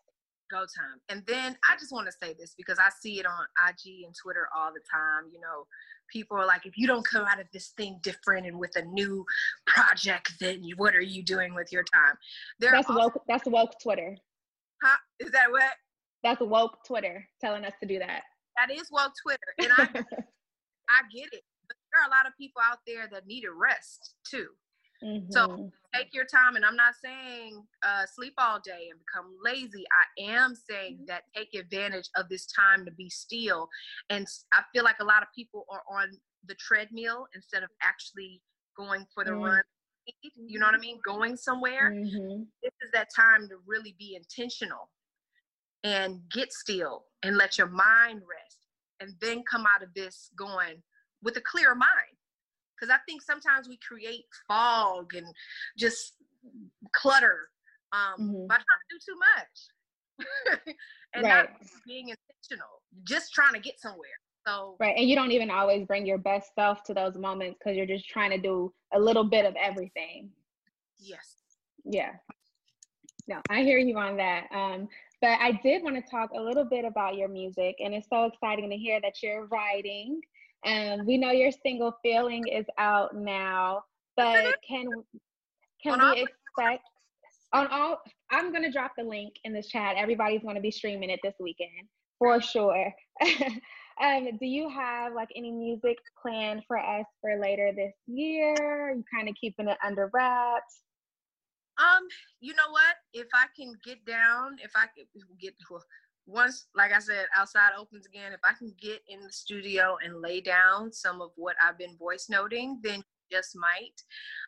go 0.50 0.60
time. 0.60 1.00
And 1.10 1.24
then 1.28 1.58
I 1.70 1.75
just 1.75 1.92
want 1.92 2.08
to 2.08 2.12
say 2.12 2.34
this 2.38 2.54
because 2.58 2.80
I 2.80 2.90
see 3.00 3.20
it 3.20 3.25
on 3.25 3.46
IG 3.70 4.06
and 4.06 4.14
Twitter 4.16 4.48
all 4.56 4.72
the 4.72 4.82
time. 4.92 5.30
You 5.32 5.40
know, 5.40 5.68
people 6.12 6.38
are 6.38 6.46
like, 6.46 6.66
if 6.66 6.78
you 6.78 6.88
don't 6.88 7.06
come 7.08 7.25
out 7.25 7.40
of 7.40 7.48
this 7.54 7.74
thing 7.78 8.00
different 8.02 8.48
and 8.48 8.60
with 8.60 8.75
a 8.75 8.84
new 8.84 9.25
project, 9.68 10.34
then 10.40 10.64
you, 10.64 10.75
what 10.78 10.96
are 10.96 11.02
you 11.02 11.24
doing 11.24 11.54
with 11.54 11.72
your 11.72 11.84
time? 11.84 12.16
There 12.60 12.72
that's 12.72 12.90
also, 12.90 13.00
woke. 13.00 13.22
That's 13.28 13.46
woke 13.46 13.74
Twitter. 13.82 14.16
Huh? 14.84 14.98
Is 15.20 15.32
that 15.32 15.52
what? 15.52 15.72
That's 16.24 16.42
woke 16.42 16.78
Twitter 16.86 17.28
telling 17.42 17.66
us 17.66 17.74
to 17.82 17.88
do 17.88 18.00
that. 18.00 18.24
That 18.58 18.74
is 18.74 18.90
woke 18.92 19.12
Twitter, 19.22 19.54
and 19.60 19.72
I, 19.78 19.84
I 20.90 21.02
get 21.14 21.30
it. 21.32 21.44
But 21.68 21.78
there 21.92 22.02
are 22.02 22.08
a 22.08 22.12
lot 22.12 22.28
of 22.28 22.34
people 22.40 22.62
out 22.64 22.80
there 22.88 23.08
that 23.12 23.28
need 23.28 23.44
a 23.46 23.52
rest 23.52 24.16
too. 24.30 24.48
Mm-hmm. 25.04 25.32
So 25.32 25.72
take 25.94 26.14
your 26.14 26.25
time. 26.25 26.56
And 26.56 26.66
I'm 26.66 26.75
not 26.75 26.94
saying 27.04 27.64
uh, 27.84 28.06
sleep 28.14 28.34
all 28.38 28.60
day 28.64 28.90
and 28.92 29.00
become 29.00 29.36
lazy. 29.44 29.86
I 29.92 30.32
am 30.32 30.56
saying 30.56 30.96
mm-hmm. 30.96 31.06
that 31.08 31.24
take 31.36 31.54
advantage 31.54 32.10
of 32.16 32.30
this 32.30 32.46
time 32.48 32.86
to 32.86 32.92
be 32.92 33.10
still. 33.10 33.70
And 34.10 34.28
I 34.54 34.62
feel 34.74 34.84
like 34.84 34.98
a 35.00 35.06
lot 35.06 35.22
of 35.22 35.30
people 35.36 35.66
are 35.70 35.84
on 35.90 36.10
the 36.48 36.56
treadmill 36.56 37.28
instead 37.36 37.64
of 37.64 37.70
actually 37.82 38.42
going 38.78 39.06
for 39.14 39.24
the 39.24 39.32
mm-hmm. 39.32 39.44
run. 39.44 39.64
You 40.36 40.60
know 40.60 40.68
what 40.68 40.75
I 40.75 40.80
mean? 40.80 41.00
Going 41.04 41.36
somewhere. 41.36 41.92
Mm-hmm. 41.92 42.44
This 42.62 42.74
is 42.84 42.92
that 42.94 43.08
time 43.16 43.48
to 43.50 43.56
really 43.66 43.96
be 43.98 44.16
intentional 44.16 44.90
and 45.84 46.20
get 46.32 46.54
still 46.54 47.06
and 47.24 47.38
let 47.38 47.58
your 47.58 47.68
mind 47.68 48.22
rest 48.22 48.58
and 49.00 49.12
then 49.22 49.44
come 49.50 49.66
out 49.66 49.84
of 49.84 49.94
this 49.94 50.30
going 50.38 50.82
with 51.24 51.38
a 51.38 51.42
clear 51.42 51.74
mind 51.75 52.18
because 52.79 52.94
I 52.94 53.00
think 53.08 53.22
sometimes 53.22 53.67
we 53.67 53.77
create 53.77 54.25
fog 54.48 55.13
and 55.15 55.27
just 55.77 56.13
clutter 56.94 57.50
um, 57.94 58.27
mm-hmm. 58.27 58.48
by 58.48 58.55
trying 58.55 58.82
to 58.82 58.91
do 58.91 59.00
too 59.05 59.17
much 59.20 60.67
and 61.13 61.24
right. 61.24 61.29
not 61.29 61.50
being 61.88 62.10
intentional, 62.10 62.82
just 63.03 63.34
trying 63.34 63.53
to 63.53 63.60
get 63.60 63.79
somewhere. 63.79 64.10
So 64.48 64.75
right, 64.79 64.96
and 64.96 65.10
you 65.10 65.15
don't 65.15 65.32
even 65.32 65.50
always 65.50 65.86
bring 65.86 66.05
your 66.05 66.20
best 66.20 66.53
self 66.53 66.84
to 66.84 66.94
those 66.94 67.17
moments 67.17 67.58
because 67.60 67.75
you're 67.75 67.88
just 67.88 68.08
trying 68.08 68.29
to 68.29 68.38
do 68.38 68.72
a 68.94 69.00
little 69.00 69.24
bit 69.24 69.46
of 69.46 69.55
everything. 69.55 70.29
Yes. 71.00 71.36
Yeah. 71.84 72.12
No, 73.27 73.41
I 73.50 73.63
hear 73.63 73.79
you 73.79 73.98
on 73.98 74.17
that. 74.17 74.46
Um, 74.53 74.88
but 75.20 75.39
I 75.39 75.60
did 75.63 75.82
want 75.84 75.96
to 75.96 76.12
talk 76.12 76.29
a 76.36 76.41
little 76.41 76.65
bit 76.65 76.86
about 76.86 77.15
your 77.15 77.27
music, 77.27 77.77
and 77.84 77.94
it's 77.94 78.08
so 78.08 78.25
exciting 78.25 78.70
to 78.70 78.77
hear 78.77 79.01
that 79.01 79.24
you're 79.24 79.48
writing. 79.48 80.22
And 80.66 81.06
we 81.06 81.18
know 81.18 81.32
your 81.32 81.52
single 81.52 81.96
"Feeling" 82.02 82.48
is 82.48 82.66
out 82.78 83.16
now, 83.16 83.84
but 84.18 84.56
can 84.68 85.04
can 85.82 86.00
we 86.00 86.22
expect 86.22 86.84
on 87.54 87.68
all? 87.68 88.02
I'm 88.32 88.52
gonna 88.52 88.72
drop 88.72 88.94
the 88.98 89.04
link 89.04 89.36
in 89.44 89.54
this 89.54 89.68
chat. 89.68 89.96
Everybody's 89.98 90.42
gonna 90.42 90.62
be 90.62 90.72
streaming 90.72 91.10
it 91.10 91.20
this 91.24 91.36
weekend 91.40 91.88
for 92.18 92.42
sure. 92.42 92.94
um, 94.02 94.30
do 94.40 94.46
you 94.46 94.70
have 94.70 95.14
like 95.14 95.30
any 95.36 95.52
music 95.52 95.98
planned 96.22 96.64
for 96.68 96.78
us 96.78 97.06
for 97.22 97.40
later 97.40 97.72
this 97.76 97.94
year? 98.08 98.90
Are 98.90 98.96
you 98.96 99.04
kind 99.14 99.30
of 99.30 99.36
keeping 99.40 99.68
it 99.68 99.78
under 99.86 100.10
wraps? 100.14 100.82
Um, 101.78 102.08
you 102.40 102.54
know 102.54 102.72
what? 102.72 102.96
If 103.14 103.28
I 103.34 103.46
can 103.56 103.74
get 103.84 104.06
down, 104.06 104.58
if 104.64 104.72
I 104.76 104.86
can 104.96 105.06
get 105.40 105.54
once, 106.27 106.67
like 106.75 106.91
I 106.91 107.00
said, 107.00 107.25
outside 107.36 107.72
opens 107.77 108.05
again. 108.05 108.34
If 108.34 108.39
I 108.44 108.53
can 108.53 108.74
get 108.82 109.01
in 109.08 109.22
the 109.22 109.32
studio 109.32 109.98
and 110.03 110.22
lay 110.22 110.41
down 110.41 110.91
some 110.91 111.22
of 111.22 111.32
what 111.36 111.55
I've 111.63 111.77
been 111.77 111.98
voice 111.98 112.27
noting, 112.29 112.79
then 112.84 113.03
just 113.32 113.55
might. 113.55 114.01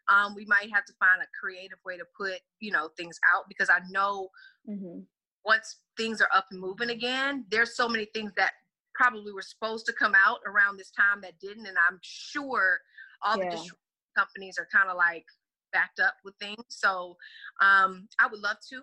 Um, 0.10 0.36
we 0.36 0.46
might 0.46 0.70
have 0.74 0.86
to 0.86 0.94
find 1.00 1.22
a 1.22 1.28
creative 1.40 1.78
way 1.86 1.98
to 1.98 2.06
put, 2.18 2.40
you 2.60 2.72
know, 2.72 2.90
things 2.98 3.20
out 3.34 3.46
because 3.48 3.70
I 3.70 3.80
know 3.90 4.30
mm-hmm. 4.68 5.00
once 5.46 5.78
things 5.98 6.22
are 6.22 6.30
up 6.36 6.46
and 6.52 6.60
moving 6.60 6.90
again, 6.90 7.46
there's 7.50 7.76
so 7.76 7.88
many 7.88 8.08
things 8.14 8.32
that 8.38 8.52
probably 8.96 9.32
were 9.32 9.42
supposed 9.42 9.86
to 9.86 9.94
come 9.94 10.14
out 10.16 10.40
around 10.46 10.78
this 10.78 10.92
time 10.92 11.22
that 11.22 11.40
didn't, 11.40 11.68
and 11.68 11.78
I'm 11.88 12.00
sure 12.02 12.80
all 13.24 13.38
yeah. 13.38 13.52
the 13.52 13.70
companies 14.18 14.58
are 14.58 14.68
kind 14.74 14.90
of 14.90 14.98
like 14.98 15.26
backed 15.72 16.00
up 16.00 16.16
with 16.26 16.34
things. 16.40 16.64
So 16.70 17.18
um, 17.62 18.08
I 18.20 18.28
would 18.30 18.40
love 18.40 18.58
to. 18.70 18.82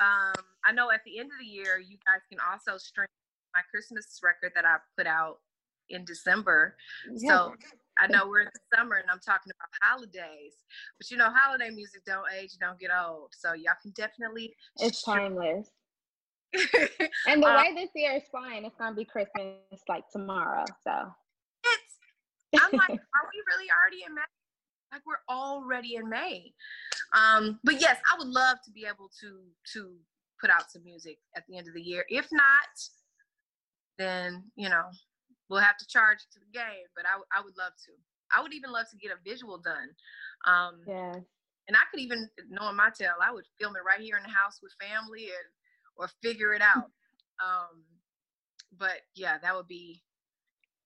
Um, 0.00 0.44
I 0.64 0.72
know 0.72 0.90
at 0.90 1.00
the 1.04 1.18
end 1.18 1.30
of 1.30 1.38
the 1.38 1.46
year, 1.46 1.78
you 1.78 1.98
guys 2.06 2.22
can 2.28 2.38
also 2.40 2.78
stream 2.78 3.06
my 3.54 3.60
Christmas 3.70 4.20
record 4.22 4.52
that 4.54 4.64
I 4.64 4.76
put 4.96 5.06
out 5.06 5.38
in 5.90 6.04
December. 6.04 6.76
Yeah. 7.16 7.28
So 7.28 7.54
I 7.98 8.06
know 8.08 8.26
we're 8.28 8.40
in 8.40 8.48
the 8.52 8.76
summer 8.76 8.96
and 8.96 9.10
I'm 9.10 9.20
talking 9.20 9.52
about 9.52 9.68
holidays, 9.82 10.54
but 10.98 11.10
you 11.10 11.16
know, 11.16 11.30
holiday 11.32 11.70
music 11.70 12.04
don't 12.04 12.26
age, 12.36 12.56
don't 12.60 12.78
get 12.78 12.90
old. 12.90 13.32
So 13.36 13.52
y'all 13.54 13.74
can 13.80 13.92
definitely. 13.92 14.54
It's 14.78 15.02
timeless. 15.02 15.70
and 17.26 17.42
the 17.42 17.48
um, 17.48 17.56
way 17.56 17.74
this 17.74 17.90
year 17.94 18.12
is 18.16 18.22
flying, 18.30 18.64
it's 18.64 18.76
gonna 18.76 18.94
be 18.94 19.04
Christmas 19.04 19.56
like 19.88 20.04
tomorrow. 20.10 20.64
So. 20.82 20.92
It's. 21.64 22.62
I'm 22.62 22.70
like, 22.72 22.90
are 22.90 23.26
we 23.30 23.42
really 23.48 23.68
already 23.70 24.04
in 24.06 24.14
May? 24.14 24.22
Like 24.92 25.02
we're 25.06 25.34
already 25.34 25.96
in 25.96 26.08
May. 26.08 26.52
Um, 27.14 27.58
but 27.64 27.80
yes, 27.80 27.98
I 28.12 28.18
would 28.18 28.28
love 28.28 28.58
to 28.64 28.70
be 28.70 28.86
able 28.86 29.10
to 29.20 29.40
to 29.72 29.96
put 30.40 30.50
out 30.50 30.70
some 30.70 30.84
music 30.84 31.18
at 31.36 31.44
the 31.48 31.56
end 31.56 31.68
of 31.68 31.74
the 31.74 31.82
year. 31.82 32.04
If 32.08 32.28
not, 32.32 32.68
then 33.98 34.44
you 34.56 34.68
know 34.68 34.84
we'll 35.48 35.60
have 35.60 35.76
to 35.78 35.86
charge 35.86 36.18
to 36.32 36.40
the 36.40 36.52
game. 36.52 36.86
But 36.96 37.04
I 37.06 37.38
I 37.38 37.42
would 37.42 37.56
love 37.56 37.72
to. 37.86 37.92
I 38.36 38.42
would 38.42 38.54
even 38.54 38.72
love 38.72 38.86
to 38.90 38.96
get 38.96 39.12
a 39.12 39.28
visual 39.28 39.58
done. 39.58 39.90
Um, 40.46 40.80
yeah. 40.86 41.14
And 41.66 41.76
I 41.76 41.80
could 41.90 42.00
even, 42.00 42.28
knowing 42.50 42.76
my 42.76 42.90
tale, 42.90 43.14
I 43.22 43.32
would 43.32 43.46
film 43.58 43.74
it 43.76 43.86
right 43.86 44.00
here 44.00 44.16
in 44.16 44.22
the 44.22 44.28
house 44.28 44.60
with 44.62 44.72
family 44.80 45.24
and 45.24 45.48
or 45.96 46.08
figure 46.22 46.52
it 46.52 46.62
out. 46.62 46.90
Um, 47.42 47.82
but 48.78 49.02
yeah, 49.16 49.38
that 49.42 49.56
would 49.56 49.66
be 49.66 50.00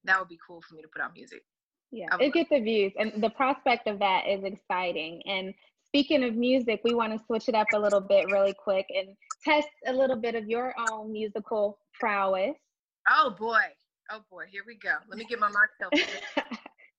that 0.05 0.19
would 0.19 0.31
be 0.31 0.39
cool 0.47 0.63
for 0.63 0.75
me 0.75 0.81
to 0.81 0.89
put 0.89 1.03
out 1.03 1.13
music. 1.13 1.43
Yeah, 1.91 2.09
it 2.21 2.35
gets 2.35 2.51
the 2.51 2.61
views, 2.61 2.93
and 2.99 3.23
the 3.23 3.31
prospect 3.31 3.89
of 3.89 3.99
that 4.01 4.27
is 4.29 4.45
exciting. 4.45 5.23
And 5.27 5.55
speaking 5.87 6.23
of 6.25 6.35
music, 6.35 6.81
we 6.85 6.95
want 6.95 7.19
to 7.19 7.25
switch 7.27 7.49
it 7.49 7.55
up 7.55 7.67
a 7.75 7.79
little 7.79 8.01
bit 8.01 8.27
really 8.31 8.55
quick 8.55 8.87
and 8.95 9.17
test 9.43 9.69
a 9.87 9.93
little 9.93 10.17
bit 10.17 10.35
of 10.35 10.49
your 10.49 10.75
own 10.91 11.13
musical 11.13 11.79
prowess. 11.99 12.57
Oh 13.11 13.35
boy, 13.39 13.61
oh 14.11 14.21
boy, 14.31 14.45
here 14.51 14.63
we 14.67 14.77
go. 14.77 14.97
Let 15.09 15.19
me 15.19 15.25
get 15.25 15.41
my 15.41 15.49
mocktail. 15.49 15.99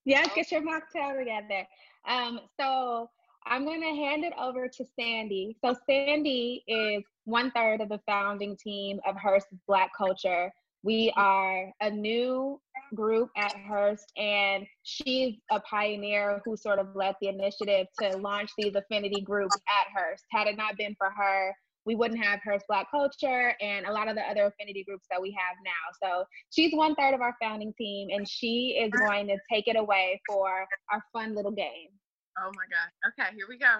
yeah, 0.05 0.23
oh. 0.25 0.31
get 0.35 0.51
your 0.51 0.61
mocktail 0.61 1.19
together. 1.19 1.67
Um, 2.07 2.39
so 2.59 3.09
I'm 3.45 3.65
going 3.65 3.81
to 3.81 3.87
hand 3.87 4.23
it 4.23 4.33
over 4.39 4.67
to 4.67 4.85
Sandy. 4.99 5.55
So 5.63 5.75
Sandy 5.87 6.63
is 6.67 7.03
one 7.25 7.51
third 7.51 7.81
of 7.81 7.89
the 7.89 7.99
founding 8.05 8.57
team 8.57 8.99
of 9.07 9.15
Hearst 9.15 9.47
Black 9.67 9.91
Culture, 9.97 10.51
we 10.83 11.11
are 11.15 11.71
a 11.81 11.89
new 11.89 12.59
group 12.95 13.29
at 13.37 13.53
Hearst, 13.67 14.11
and 14.17 14.65
she's 14.83 15.35
a 15.51 15.59
pioneer 15.61 16.41
who 16.45 16.55
sort 16.57 16.79
of 16.79 16.95
led 16.95 17.15
the 17.21 17.27
initiative 17.27 17.87
to 18.01 18.17
launch 18.17 18.49
these 18.57 18.75
affinity 18.75 19.21
groups 19.21 19.55
at 19.55 19.87
Hearst. 19.95 20.23
Had 20.31 20.47
it 20.47 20.57
not 20.57 20.77
been 20.77 20.95
for 20.97 21.09
her, 21.09 21.53
we 21.85 21.95
wouldn't 21.95 22.23
have 22.23 22.39
Hearst 22.43 22.65
Black 22.67 22.87
Culture 22.91 23.53
and 23.61 23.85
a 23.85 23.91
lot 23.91 24.07
of 24.07 24.15
the 24.15 24.21
other 24.21 24.45
affinity 24.45 24.83
groups 24.83 25.05
that 25.09 25.21
we 25.21 25.31
have 25.31 25.55
now. 25.63 26.09
So 26.19 26.25
she's 26.51 26.73
one 26.73 26.95
third 26.95 27.13
of 27.13 27.21
our 27.21 27.35
founding 27.41 27.73
team, 27.77 28.09
and 28.11 28.27
she 28.27 28.79
is 28.79 28.91
going 28.91 29.27
to 29.27 29.37
take 29.51 29.67
it 29.67 29.75
away 29.75 30.21
for 30.27 30.65
our 30.91 31.03
fun 31.13 31.35
little 31.35 31.51
game. 31.51 31.89
Oh 32.37 32.51
my 32.55 32.63
God. 32.69 32.89
Okay, 33.09 33.35
here 33.35 33.45
we 33.49 33.57
go. 33.57 33.79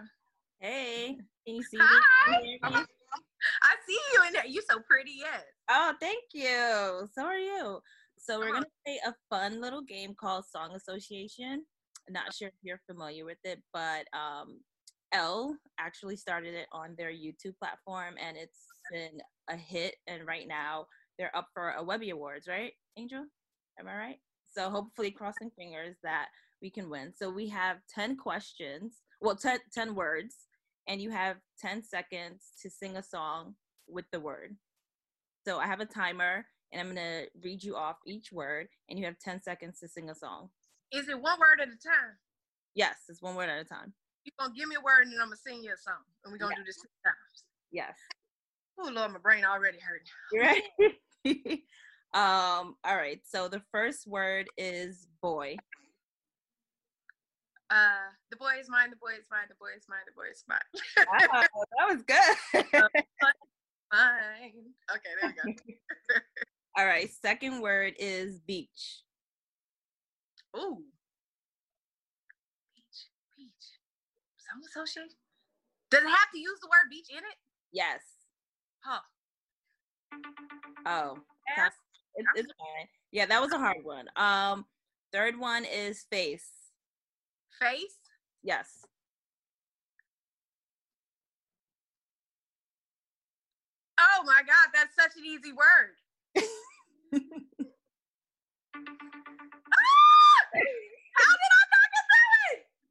Hey, 0.60 1.18
can 1.46 1.56
you 1.56 1.64
see 1.64 1.78
Hi. 1.80 2.86
I 3.64 3.76
see 3.88 4.00
you 4.14 4.28
in 4.28 4.34
there. 4.34 4.46
You're 4.46 4.64
so 4.70 4.80
pretty, 4.80 5.14
yes. 5.18 5.44
Oh, 5.70 5.94
thank 6.00 6.24
you. 6.34 7.08
So 7.14 7.24
are 7.24 7.38
you. 7.38 7.80
So 8.18 8.40
we're 8.40 8.52
gonna 8.52 8.66
play 8.86 9.00
a 9.06 9.14
fun 9.30 9.62
little 9.62 9.82
game 9.82 10.14
called 10.14 10.46
Song 10.46 10.74
Association. 10.76 11.64
not 12.10 12.34
sure 12.34 12.50
if 12.50 12.54
you're 12.64 12.82
familiar 12.86 13.24
with 13.24 13.38
it, 13.44 13.62
but 13.74 14.06
um, 14.14 14.60
Elle 15.14 15.56
actually 15.80 16.18
started 16.18 16.54
it 16.54 16.68
on 16.74 16.96
their 16.98 17.12
YouTube 17.12 17.58
platform, 17.58 18.16
and 18.20 18.36
it's 18.36 18.66
been 18.92 19.22
a 19.50 19.56
hit. 19.56 19.96
And 20.08 20.28
right 20.28 20.48
now 20.48 20.88
they're 21.18 21.36
up 21.36 21.48
for 21.54 21.72
a 21.72 21.84
Webby 21.84 22.10
Awards, 22.10 22.48
right, 22.48 22.74
Angel? 22.98 23.26
Am 23.80 23.88
I 23.88 23.96
right? 23.96 24.20
So 24.54 24.70
hopefully, 24.70 25.12
crossing 25.12 25.52
fingers 25.58 25.96
that 26.04 26.28
we 26.62 26.70
can 26.70 26.90
win. 26.90 27.14
So 27.16 27.30
we 27.30 27.48
have 27.50 27.78
ten 27.94 28.18
questions. 28.18 28.98
Well, 29.22 29.36
10, 29.36 29.60
10 29.74 29.96
words 29.96 30.36
and 30.90 31.00
you 31.00 31.12
have 31.12 31.38
10 31.62 31.84
seconds 31.84 32.52
to 32.62 32.70
sing 32.70 32.98
a 32.98 33.04
song 33.04 33.54
with 33.88 34.06
the 34.12 34.20
word. 34.20 34.58
So 35.48 35.60
I 35.60 35.68
have 35.68 35.80
a 35.80 35.86
timer 35.86 36.46
and 36.74 36.82
I'm 36.82 36.96
going 36.96 37.08
to 37.08 37.28
read 37.42 37.64
you 37.64 37.76
off 37.76 37.98
each 38.06 38.32
word 38.32 38.68
and 38.90 38.98
you 38.98 39.06
have 39.06 39.20
10 39.20 39.42
seconds 39.44 39.80
to 39.80 39.88
sing 39.88 40.10
a 40.10 40.16
song. 40.16 40.50
Is 40.92 41.08
it 41.08 41.22
one 41.22 41.40
word 41.40 41.62
at 41.62 41.68
a 41.68 41.72
time? 41.72 42.18
Yes, 42.74 42.96
it's 43.08 43.22
one 43.22 43.36
word 43.36 43.50
at 43.50 43.62
a 43.62 43.64
time. 43.64 43.94
You're 44.26 44.34
going 44.40 44.52
to 44.52 44.60
give 44.60 44.68
me 44.68 44.76
a 44.76 44.84
word 44.84 45.04
and 45.04 45.14
then 45.14 45.22
I'm 45.22 45.28
going 45.28 45.38
to 45.38 45.42
sing 45.42 45.64
you 45.64 45.74
a 45.74 45.78
song. 45.78 46.02
And 46.26 46.32
we're 46.32 46.40
going 46.40 46.56
to 46.56 46.62
yes. 46.62 46.66
do 46.66 46.70
this 46.70 46.82
six 46.82 46.94
times. 47.06 47.44
Yes. 47.72 47.96
Oh, 48.80 48.90
Lord, 48.92 49.12
my 49.12 49.20
brain 49.20 49.46
already 49.46 49.78
hurt. 49.80 50.02
You 50.32 50.42
ready? 50.42 51.64
um, 52.14 52.76
all 52.84 52.96
right. 52.96 53.22
So 53.28 53.48
the 53.48 53.62
first 53.72 54.08
word 54.08 54.48
is 54.58 55.08
boy. 55.22 55.58
Uh, 57.72 58.10
the 58.32 58.38
boy 58.38 58.54
is 58.60 58.68
mine, 58.68 58.90
the 58.90 58.96
boy 58.96 59.14
is 59.18 59.26
mine, 59.30 59.46
the 59.48 59.56
boy 59.60 59.70
is 59.78 59.86
mine, 59.88 60.02
the 60.08 60.14
boy 60.18 60.26
is 60.32 60.44
mine. 60.50 60.58
wow, 61.06 61.44
that 61.78 61.88
was 61.88 62.02
good. 62.02 62.66
mine. 63.94 64.74
Okay, 64.90 65.10
there 65.22 65.30
we 65.30 65.54
go. 65.54 65.60
All 66.78 66.86
right, 66.86 67.10
second 67.22 67.62
word 67.62 67.94
is 68.00 68.40
beach. 68.40 69.04
Ooh. 70.58 70.82
Beach, 72.76 73.06
beach. 73.38 73.68
Some 74.38 74.62
association? 74.68 75.10
Does 75.92 76.02
it 76.04 76.10
have 76.10 76.32
to 76.34 76.40
use 76.40 76.60
the 76.62 76.68
word 76.68 76.90
beach 76.90 77.10
in 77.12 77.18
it? 77.18 77.38
Yes. 77.72 78.02
Huh. 78.80 79.02
Oh. 80.88 81.18
It's, 82.16 82.28
it's 82.36 82.54
fine. 82.58 82.88
Yeah, 83.12 83.28
that 83.28 83.42
was 83.42 83.52
a 83.52 83.60
hard 83.60 83.78
one. 83.84 84.08
Um, 84.16 84.66
third 85.12 85.38
one 85.40 85.66
is 85.66 86.06
face 86.10 86.59
face? 87.60 87.98
Yes. 88.44 88.86
Oh 94.00 94.24
my 94.26 94.42
God, 94.46 94.70
that's 94.74 94.96
such 94.96 95.18
an 95.18 95.26
easy 95.26 95.52
word. 95.52 95.96
ah! 96.38 96.48
How 101.16 101.34
did 101.36 101.52
I 101.52 101.64
not 101.74 101.90
get 101.94 102.06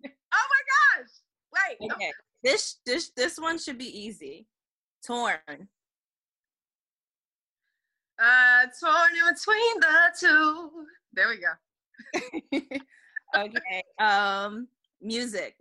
that 0.03 0.13
Oh 0.35 0.47
my 0.53 0.63
gosh. 0.75 1.13
Wait. 1.55 1.93
Okay. 1.93 2.13
This 2.43 2.77
this 2.85 3.11
this 3.17 3.39
one 3.39 3.59
should 3.59 3.79
be 3.79 3.87
easy. 3.87 4.47
Torn. 5.05 5.69
Uh 8.19 8.67
torn 8.81 9.15
in 9.17 9.33
between 9.33 9.81
the 9.81 10.13
two. 10.19 10.71
There 11.15 11.29
we 11.29 11.41
go. 11.41 12.79
okay. 13.37 13.83
Um, 13.99 14.69
music. 15.01 15.57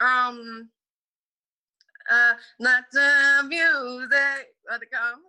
Um, 0.00 0.70
uh, 2.10 2.32
not 2.58 2.84
the 2.92 3.44
music, 3.48 4.48
but 4.68 4.80
the 4.80 4.86
come, 4.92 5.20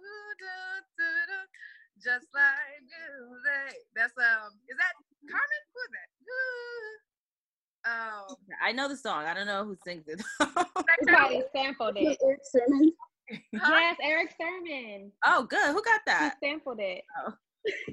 just 2.04 2.26
like 2.34 2.82
music. 2.82 3.78
That's 3.96 4.14
um, 4.18 4.52
is 4.68 4.76
that 4.78 4.94
Carmen? 5.30 5.64
Who 5.74 5.80
is 5.82 5.90
that? 5.92 6.10
Um, 7.88 8.36
I 8.64 8.72
know 8.72 8.90
the 8.90 8.98
song. 8.98 9.26
I 9.26 9.34
don't 9.36 9.46
know 9.46 9.64
who 9.64 9.78
sings 9.86 10.08
it. 10.08 10.20
Somebody 11.08 11.44
sampled 11.56 11.98
it. 11.98 12.18
Erick 12.24 12.40
Sermon. 12.44 12.92
Huh? 13.56 13.78
Yes, 13.80 13.98
Erick 14.04 14.34
Sermon. 14.40 15.12
oh, 15.26 15.44
good. 15.44 15.68
Who 15.68 15.84
got 15.84 16.02
He 16.06 16.12
that? 16.12 16.38
sampled 16.44 16.80
it. 16.80 17.04
Oh. 17.20 17.34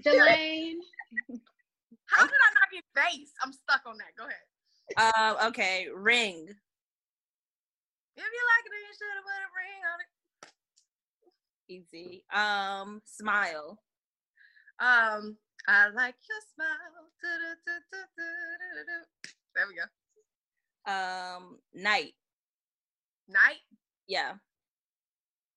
Jelaine. 0.03 0.81
How 2.13 2.27
did 2.27 2.35
I 2.35 2.53
not 2.55 2.71
get 2.73 2.85
bass? 2.95 3.33
I'm 3.43 3.53
stuck 3.53 3.83
on 3.87 3.97
that. 3.99 4.15
Go 4.17 4.25
ahead. 4.25 4.47
Uh, 4.97 5.49
okay. 5.49 5.89
Ring. 5.95 6.49
If 8.15 8.23
you 8.23 8.45
like 8.53 8.65
it, 8.67 8.71
then 8.71 8.83
you 8.87 8.93
should 8.93 9.09
have 9.17 9.25
put 9.25 9.41
a 9.41 9.51
ring 9.57 9.83
on 9.89 9.99
it. 10.01 10.11
Easy. 11.69 12.25
Um, 12.33 13.01
smile. 13.07 13.79
Um, 14.79 15.39
I 15.67 15.89
like 15.89 16.17
your 16.29 16.43
smile. 16.55 17.09
There 19.55 19.67
we 19.69 19.75
go. 19.75 19.87
Um, 20.93 21.59
night. 21.73 22.15
Night. 23.29 23.63
Yeah. 24.07 24.33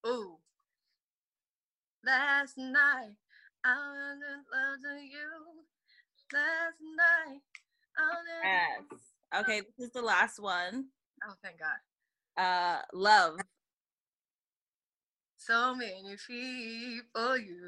Ooh. 0.08 0.38
Last 2.06 2.58
night 2.58 3.18
I 3.65 3.76
was 3.76 4.22
in 4.22 4.46
love 4.54 4.80
to 4.84 5.04
you. 5.04 5.65
Last 6.33 6.81
night 6.81 7.41
I 7.97 8.01
was 8.01 8.25
in 8.43 8.49
Yes. 8.51 9.41
Okay, 9.41 9.61
this 9.61 9.88
is 9.88 9.93
the 9.93 10.01
last 10.01 10.39
one. 10.39 10.85
Oh, 11.27 11.33
thank 11.43 11.57
God. 11.59 12.41
Uh, 12.41 12.81
love. 12.93 13.39
So 15.38 15.75
many 15.75 16.15
people 16.27 17.38
you 17.38 17.65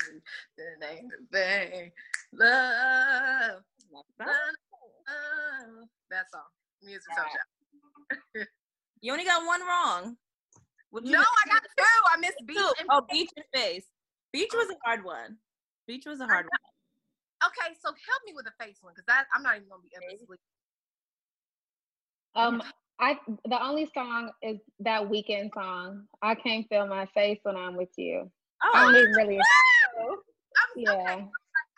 the 0.57 0.63
name 0.79 1.05
of 1.05 1.29
thing. 1.31 1.91
Love. 2.33 3.61
Love. 3.91 4.01
love. 4.19 5.87
That 6.09 6.25
song. 6.31 6.41
Music 6.83 7.03
song. 7.15 8.45
You 9.01 9.11
only 9.11 9.25
got 9.25 9.45
one 9.45 9.61
wrong. 9.61 10.17
No, 10.91 11.19
I 11.19 11.49
got 11.49 11.61
two. 11.77 11.83
I 12.11 12.17
missed 12.19 12.37
two. 12.47 12.85
Oh, 12.89 13.01
beach 13.11 13.29
and 13.35 13.45
face. 13.53 13.85
Beach 14.33 14.49
was 14.55 14.69
a 14.71 14.77
hard 14.83 15.03
one. 15.03 15.37
Beach 15.85 16.05
was 16.07 16.19
a 16.19 16.25
hard 16.25 16.45
one. 16.45 16.59
Okay, 17.45 17.73
so 17.83 17.89
help 17.89 18.21
me 18.25 18.33
with 18.33 18.45
the 18.45 18.55
face 18.59 18.77
one 18.81 18.93
because 18.95 19.05
I'm 19.33 19.43
not 19.43 19.57
even 19.57 19.69
gonna 19.69 19.83
be 19.83 19.93
able 19.95 20.17
to 20.17 20.25
sleep. 20.25 20.39
Um, 22.35 22.63
I 22.99 23.17
the 23.45 23.61
only 23.63 23.89
song 23.93 24.31
is 24.41 24.57
that 24.79 25.03
Weeknd 25.09 25.53
song. 25.53 26.07
I 26.21 26.35
can't 26.35 26.67
feel 26.69 26.87
my 26.87 27.05
face 27.13 27.39
when 27.43 27.55
I'm 27.55 27.75
with 27.75 27.93
you. 27.97 28.31
Oh, 28.63 28.71
I 28.73 28.85
don't 28.85 28.95
even 28.95 29.13
really. 29.13 29.37
I'm 29.39 30.17
Yeah. 30.75 30.91
okay. 30.93 31.27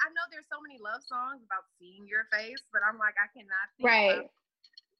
I 0.01 0.07
know 0.15 0.23
there's 0.31 0.47
so 0.51 0.59
many 0.61 0.79
love 0.81 1.03
songs 1.03 1.43
about 1.43 1.63
seeing 1.77 2.07
your 2.07 2.23
face, 2.31 2.63
but 2.71 2.81
I'm 2.87 2.97
like, 2.97 3.15
I 3.21 3.27
cannot 3.37 3.67
think 3.75 3.85
Right. 3.87 4.19
of- 4.25 4.31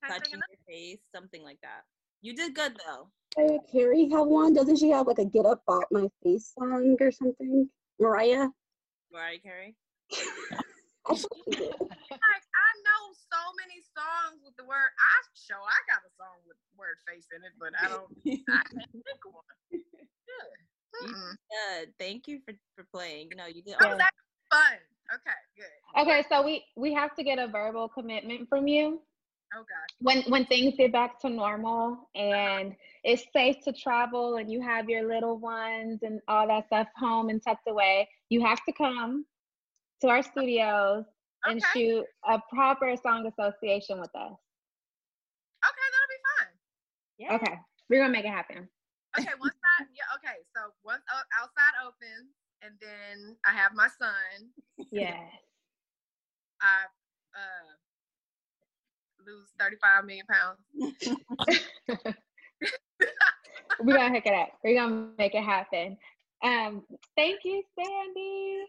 can't 0.02 0.14
think 0.14 0.24
touching 0.24 0.42
your 0.50 0.60
face, 0.68 1.00
something 1.14 1.44
like 1.44 1.60
that. 1.62 1.86
You 2.22 2.36
did 2.36 2.54
good 2.54 2.78
though. 2.86 3.10
Mariah 3.38 3.60
Carey 3.72 4.10
have 4.10 4.28
one? 4.28 4.54
Doesn't 4.54 4.76
she 4.78 4.90
have 4.90 5.08
like 5.08 5.20
a 5.20 5.26
"Get 5.26 5.46
Up 5.46 5.64
Off 5.68 5.86
My 5.92 6.10
Face" 6.24 6.54
song 6.54 6.98
or 7.00 7.12
something? 7.12 7.70
Mariah. 8.00 8.50
Mariah 9.12 9.40
Carey. 9.40 9.76
I 10.14 11.16
thought 11.16 11.18
she 11.20 11.42
did. 11.52 11.70
Like 11.70 12.46
I 12.52 12.70
know 12.86 13.02
so 13.14 13.42
many 13.58 13.82
songs 13.94 14.42
with 14.44 14.56
the 14.58 14.66
word. 14.66 14.90
I 14.98 15.16
show 15.34 15.58
I 15.58 15.80
got 15.90 16.02
a 16.06 16.12
song 16.18 16.42
with 16.48 16.58
word 16.78 16.98
face 17.08 17.28
in 17.36 17.44
it, 17.44 17.54
but 17.60 17.74
I 17.78 17.88
don't. 17.90 18.10
I 18.50 18.62
can't 18.74 18.92
think 18.92 19.22
of 19.26 19.34
one. 19.34 19.44
Yeah. 19.72 21.08
Mm-mm. 21.08 21.34
Thank 22.00 22.28
you 22.28 22.40
for 22.46 22.54
for 22.76 22.86
playing. 22.94 23.30
You 23.32 23.38
know, 23.38 23.46
you 23.46 23.62
did. 23.62 23.76
Oh, 23.80 23.84
that 23.84 23.92
was 23.92 24.02
actually 24.02 24.50
fun. 24.52 24.78
Okay, 25.14 25.40
good. 25.58 26.02
Okay, 26.02 26.26
so 26.30 26.46
we 26.46 26.66
we 26.76 26.94
have 26.94 27.16
to 27.16 27.24
get 27.24 27.40
a 27.40 27.48
verbal 27.48 27.88
commitment 27.88 28.48
from 28.50 28.68
you 28.68 29.02
Oh 29.56 29.62
gosh. 29.62 29.98
when 30.02 30.22
when 30.32 30.46
things 30.46 30.76
get 30.78 30.92
back 30.92 31.20
to 31.22 31.30
normal 31.30 32.10
and 32.14 32.76
it's 33.04 33.24
safe 33.34 33.56
to 33.64 33.74
travel 33.74 34.36
and 34.36 34.52
you 34.52 34.62
have 34.62 34.90
your 34.90 35.08
little 35.08 35.40
ones 35.40 36.00
and 36.04 36.22
all 36.28 36.48
that 36.48 36.68
stuff 36.68 36.88
home 36.96 37.30
and 37.30 37.42
tucked 37.42 37.68
away. 37.68 38.08
You 38.30 38.42
have 38.46 38.64
to 38.66 38.74
come 38.74 39.26
to 40.02 40.08
our 40.08 40.24
studios 40.24 41.06
and 41.46 41.62
shoot 41.74 42.06
a 42.28 42.40
proper 42.54 42.96
song 42.96 43.26
association 43.28 44.00
with 44.00 44.14
us. 44.16 44.38
Okay, 45.66 45.88
that'll 45.92 46.10
be 46.10 46.22
fun. 46.38 46.48
Yeah. 47.18 47.36
Okay, 47.36 47.60
we're 47.90 48.02
gonna 48.02 48.14
make 48.14 48.26
it 48.26 48.32
happen. 48.32 48.70
Okay, 49.18 49.32
once 49.40 49.56
I 49.80 49.86
yeah, 49.96 50.16
okay, 50.18 50.38
so 50.56 50.72
once 50.86 51.02
outside 51.40 51.76
opens 51.86 52.30
and 52.62 52.74
then 52.82 53.36
I 53.46 53.52
have 53.52 53.74
my 53.74 53.88
son, 53.88 54.50
Yes. 54.92 55.20
I 56.62 56.86
uh 57.36 57.76
lose 59.26 59.50
35 59.60 60.06
million 60.06 60.26
pounds. 60.30 60.60
we're 63.82 63.96
gonna 63.98 64.14
hook 64.14 64.26
it 64.26 64.34
up. 64.34 64.50
We're 64.64 64.76
gonna 64.76 65.10
make 65.18 65.36
it 65.36 65.44
happen. 65.44 65.98
Um, 66.44 66.84
thank 67.18 67.40
you, 67.44 67.62
Sandy. 67.78 68.66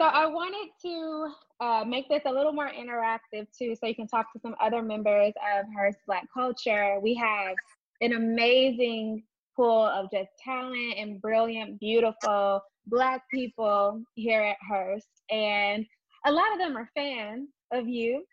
So 0.00 0.06
I 0.06 0.24
wanted 0.24 0.70
to 0.80 1.34
uh, 1.62 1.84
make 1.84 2.08
this 2.08 2.22
a 2.24 2.32
little 2.32 2.54
more 2.54 2.70
interactive 2.70 3.46
too, 3.54 3.76
so 3.76 3.86
you 3.86 3.94
can 3.94 4.06
talk 4.08 4.32
to 4.32 4.40
some 4.40 4.54
other 4.58 4.80
members 4.80 5.34
of 5.54 5.66
Hearst 5.76 5.98
Black 6.06 6.24
Culture. 6.32 6.98
We 7.02 7.14
have 7.16 7.54
an 8.00 8.14
amazing 8.14 9.24
pool 9.54 9.84
of 9.84 10.10
just 10.10 10.30
talent 10.42 10.94
and 10.96 11.20
brilliant, 11.20 11.78
beautiful 11.80 12.62
Black 12.86 13.24
people 13.30 14.02
here 14.14 14.40
at 14.40 14.56
Hearst, 14.66 15.20
and 15.28 15.84
a 16.24 16.32
lot 16.32 16.50
of 16.54 16.58
them 16.58 16.78
are 16.78 16.88
fans 16.96 17.50
of 17.70 17.86
you. 17.86 18.24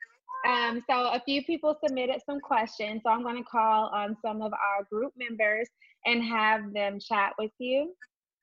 Um, 0.48 0.82
so 0.90 1.10
a 1.10 1.22
few 1.26 1.44
people 1.44 1.76
submitted 1.86 2.22
some 2.26 2.40
questions, 2.40 3.02
so 3.04 3.12
I'm 3.12 3.24
going 3.24 3.44
to 3.44 3.50
call 3.50 3.92
on 3.94 4.16
some 4.22 4.42
of 4.42 4.54
our 4.54 4.86
group 4.90 5.12
members 5.18 5.68
and 6.06 6.24
have 6.24 6.72
them 6.74 6.98
chat 6.98 7.34
with 7.38 7.52
you. 7.60 7.94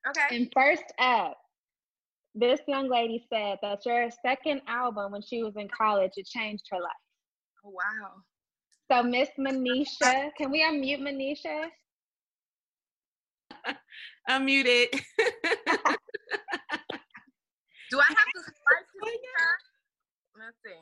Okay. 0.07 0.35
And 0.35 0.47
first 0.55 0.83
up, 0.99 1.37
this 2.35 2.59
young 2.67 2.89
lady 2.89 3.25
said 3.31 3.57
that 3.61 3.85
your 3.85 4.09
second 4.25 4.61
album 4.67 5.13
when 5.13 5.21
she 5.21 5.41
was 5.43 5.55
in 5.55 5.67
college, 5.69 6.11
it 6.17 6.25
changed 6.27 6.65
her 6.71 6.79
life. 6.79 6.91
Oh, 7.65 7.69
wow. 7.69 8.11
So 8.91 9.01
Miss 9.03 9.29
Manisha, 9.39 10.29
can 10.37 10.51
we 10.51 10.61
unmute 10.61 10.99
Manisha? 11.01 11.69
Unmuted. 14.29 14.87
Do 17.91 17.99
I 17.99 18.05
have 18.09 18.29
to 18.35 18.41
swipe 18.41 18.85
to 18.91 19.05
see 19.05 19.19
her? 19.37 19.49
Let's 20.37 20.57
see. 20.65 20.81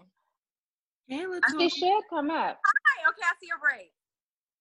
hey, 1.07 1.19
She 1.19 1.25
LeToya. 1.27 1.69
should 1.71 2.03
come 2.09 2.29
up. 2.31 2.57
Hi, 2.65 3.09
okay, 3.09 3.21
I 3.23 3.33
see 3.39 3.47
your 3.47 3.59
braid. 3.59 3.91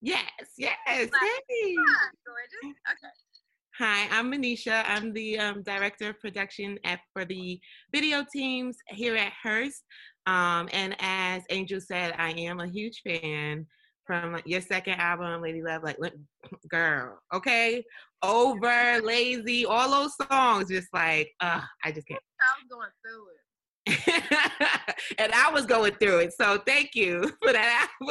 Yes, 0.01 0.29
yes. 0.57 0.77
Like- 0.87 1.09
Hey. 1.49 1.75
Hi, 1.79 2.09
gorgeous. 2.25 2.77
Okay. 2.91 3.13
Hi, 3.79 4.07
I'm 4.11 4.31
Manisha. 4.31 4.83
I'm 4.85 5.13
the 5.13 5.39
um, 5.39 5.63
director 5.63 6.11
of 6.11 6.19
production 6.19 6.77
at, 6.85 6.99
for 7.11 7.25
the 7.25 7.59
video 7.91 8.23
teams 8.31 8.77
here 8.89 9.15
at 9.15 9.33
Hearst. 9.41 9.83
Um, 10.27 10.69
and 10.71 10.95
as 10.99 11.41
Angel 11.49 11.81
said, 11.81 12.13
I 12.19 12.33
am 12.33 12.59
a 12.59 12.67
huge 12.67 13.01
fan 13.03 13.65
from 14.05 14.33
like, 14.33 14.45
your 14.45 14.61
second 14.61 14.99
album, 14.99 15.41
Lady 15.41 15.63
Love. 15.63 15.81
Like, 15.81 15.97
girl, 16.69 17.17
okay, 17.33 17.83
over, 18.21 19.01
lazy, 19.01 19.65
all 19.65 19.89
those 19.89 20.13
songs. 20.29 20.69
Just 20.69 20.89
like, 20.93 21.31
uh, 21.39 21.61
I 21.83 21.91
just 21.91 22.07
can't. 22.07 22.21
I 22.41 22.53
was 22.61 22.67
going 22.69 22.91
through 23.03 23.25
it. 23.25 24.93
and 25.17 25.33
I 25.33 25.51
was 25.51 25.65
going 25.65 25.93
through 25.95 26.19
it. 26.19 26.33
So 26.39 26.59
thank 26.67 26.91
you 26.93 27.23
for 27.43 27.51
that. 27.53 27.89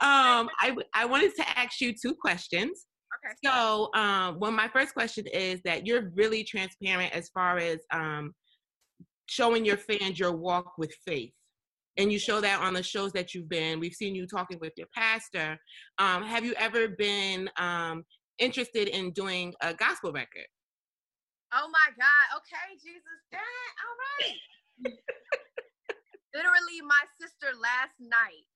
um, 0.00 0.48
I 0.58 0.74
I 0.94 1.04
wanted 1.04 1.36
to 1.36 1.58
ask 1.58 1.78
you 1.82 1.92
two 1.92 2.14
questions. 2.14 2.86
Okay. 3.24 3.34
So, 3.44 3.90
um, 3.94 4.38
well, 4.40 4.50
my 4.50 4.68
first 4.68 4.94
question 4.94 5.26
is 5.26 5.60
that 5.64 5.86
you're 5.86 6.10
really 6.14 6.42
transparent 6.42 7.12
as 7.12 7.28
far 7.28 7.58
as 7.58 7.78
um, 7.92 8.34
showing 9.26 9.64
your 9.64 9.76
fans 9.76 10.18
your 10.18 10.32
walk 10.32 10.76
with 10.76 10.92
faith. 11.06 11.32
And 11.98 12.10
you 12.10 12.18
show 12.18 12.40
that 12.40 12.60
on 12.60 12.72
the 12.72 12.82
shows 12.82 13.12
that 13.12 13.34
you've 13.34 13.50
been. 13.50 13.78
We've 13.78 13.92
seen 13.92 14.14
you 14.14 14.26
talking 14.26 14.58
with 14.60 14.72
your 14.76 14.88
pastor. 14.94 15.58
Um, 15.98 16.22
have 16.22 16.44
you 16.44 16.54
ever 16.54 16.88
been 16.88 17.50
um, 17.58 18.04
interested 18.38 18.88
in 18.88 19.10
doing 19.12 19.52
a 19.60 19.74
gospel 19.74 20.10
record? 20.10 20.46
Oh 21.52 21.68
my 21.68 21.92
God. 21.98 22.40
Okay, 22.40 22.80
Jesus. 22.82 23.20
Dang. 23.30 23.40
All 23.84 23.96
right. 24.00 24.94
Literally, 26.34 26.80
my 26.80 27.04
sister 27.20 27.54
last 27.60 27.92
night 28.00 28.48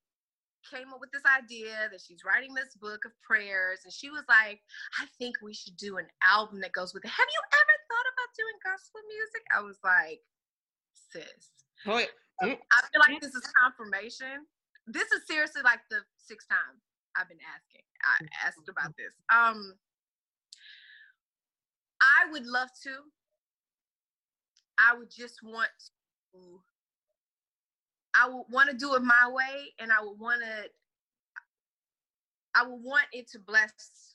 came 0.72 0.92
up 0.92 1.00
with 1.00 1.10
this 1.12 1.24
idea 1.26 1.88
that 1.90 2.00
she's 2.00 2.24
writing 2.24 2.54
this 2.54 2.74
book 2.76 3.04
of 3.04 3.12
prayers, 3.22 3.80
and 3.84 3.92
she 3.92 4.10
was 4.10 4.24
like, 4.28 4.60
"I 5.00 5.06
think 5.18 5.36
we 5.42 5.54
should 5.54 5.76
do 5.76 5.98
an 5.98 6.06
album 6.22 6.60
that 6.60 6.72
goes 6.72 6.94
with 6.94 7.04
it." 7.04 7.10
Have 7.10 7.28
you 7.30 7.42
ever 7.52 7.76
thought 7.88 8.08
about 8.12 8.30
doing 8.36 8.58
gospel 8.64 9.00
music? 9.08 9.42
I 9.54 9.60
was 9.62 9.78
like, 9.82 10.20
"Sis, 10.92 11.50
Oh, 12.42 12.46
I 12.72 12.82
feel 12.92 13.00
like 13.00 13.20
this 13.20 13.34
is 13.34 13.46
confirmation. 13.62 14.46
This 14.86 15.10
is 15.12 15.26
seriously 15.26 15.62
like 15.62 15.80
the 15.90 16.00
sixth 16.16 16.48
time 16.48 16.80
I've 17.16 17.28
been 17.28 17.40
asking. 17.40 17.82
I 18.04 18.46
asked 18.46 18.68
about 18.68 18.94
this. 18.96 19.12
Um, 19.32 19.74
I 22.00 22.30
would 22.30 22.46
love 22.46 22.68
to. 22.84 22.90
I 24.78 24.94
would 24.96 25.10
just 25.10 25.40
want 25.42 25.70
to. 26.34 26.60
I 28.18 28.28
would 28.28 28.44
want 28.50 28.70
to 28.70 28.76
do 28.76 28.94
it 28.94 29.02
my 29.02 29.28
way, 29.30 29.72
and 29.78 29.92
I 29.92 30.02
would 30.02 30.18
want 30.18 30.40
to. 30.42 30.70
I 32.54 32.66
would 32.66 32.82
want 32.82 33.04
it 33.12 33.28
to 33.32 33.38
bless 33.38 34.14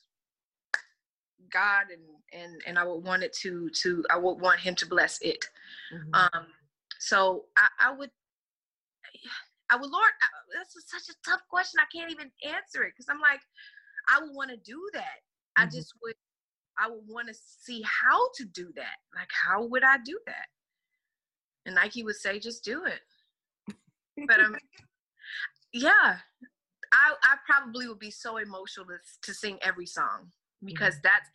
God, 1.52 1.84
and 1.92 2.02
and 2.32 2.60
and 2.66 2.78
I 2.78 2.84
would 2.84 3.04
want 3.04 3.22
it 3.22 3.32
to 3.42 3.70
to. 3.82 4.04
I 4.10 4.16
would 4.16 4.40
want 4.40 4.60
Him 4.60 4.74
to 4.76 4.86
bless 4.86 5.20
it. 5.22 5.44
Mhm. 5.92 6.14
Um, 6.34 6.46
so 6.98 7.46
I, 7.56 7.68
I 7.80 7.92
would, 7.92 8.10
I 9.70 9.76
would, 9.76 9.90
Lord, 9.90 10.12
I, 10.22 10.26
that's 10.56 10.76
a- 10.76 10.80
such 10.98 11.08
a 11.14 11.18
tough 11.28 11.40
question. 11.48 11.80
I 11.80 11.86
can't 11.96 12.10
even 12.12 12.30
answer 12.44 12.84
it 12.84 12.92
because 12.96 13.06
I'm 13.08 13.20
like, 13.20 13.40
I 14.08 14.20
would 14.20 14.34
want 14.34 14.50
to 14.50 14.56
do 14.56 14.80
that. 14.94 15.18
I 15.56 15.66
Mhm. 15.66 15.72
just 15.72 15.94
would, 16.02 16.14
I 16.78 16.88
would 16.88 17.06
want 17.08 17.28
to 17.28 17.34
see 17.34 17.82
how 17.82 18.30
to 18.36 18.44
do 18.44 18.72
that. 18.76 18.96
Like, 19.14 19.30
how 19.32 19.64
would 19.64 19.82
I 19.82 19.98
do 19.98 20.18
that? 20.26 20.46
And 21.66 21.74
Nike 21.74 22.02
would 22.04 22.16
say, 22.16 22.38
just 22.38 22.64
do 22.64 22.84
it. 22.84 23.00
But 24.26 24.40
um, 24.40 24.56
yeah, 25.72 26.18
I 26.92 27.14
I 27.22 27.36
probably 27.46 27.88
would 27.88 27.98
be 27.98 28.10
so 28.10 28.36
emotional 28.36 28.86
to, 28.86 28.98
to 29.22 29.34
sing 29.34 29.58
every 29.62 29.86
song 29.86 30.30
because 30.64 30.96
that's 31.02 31.28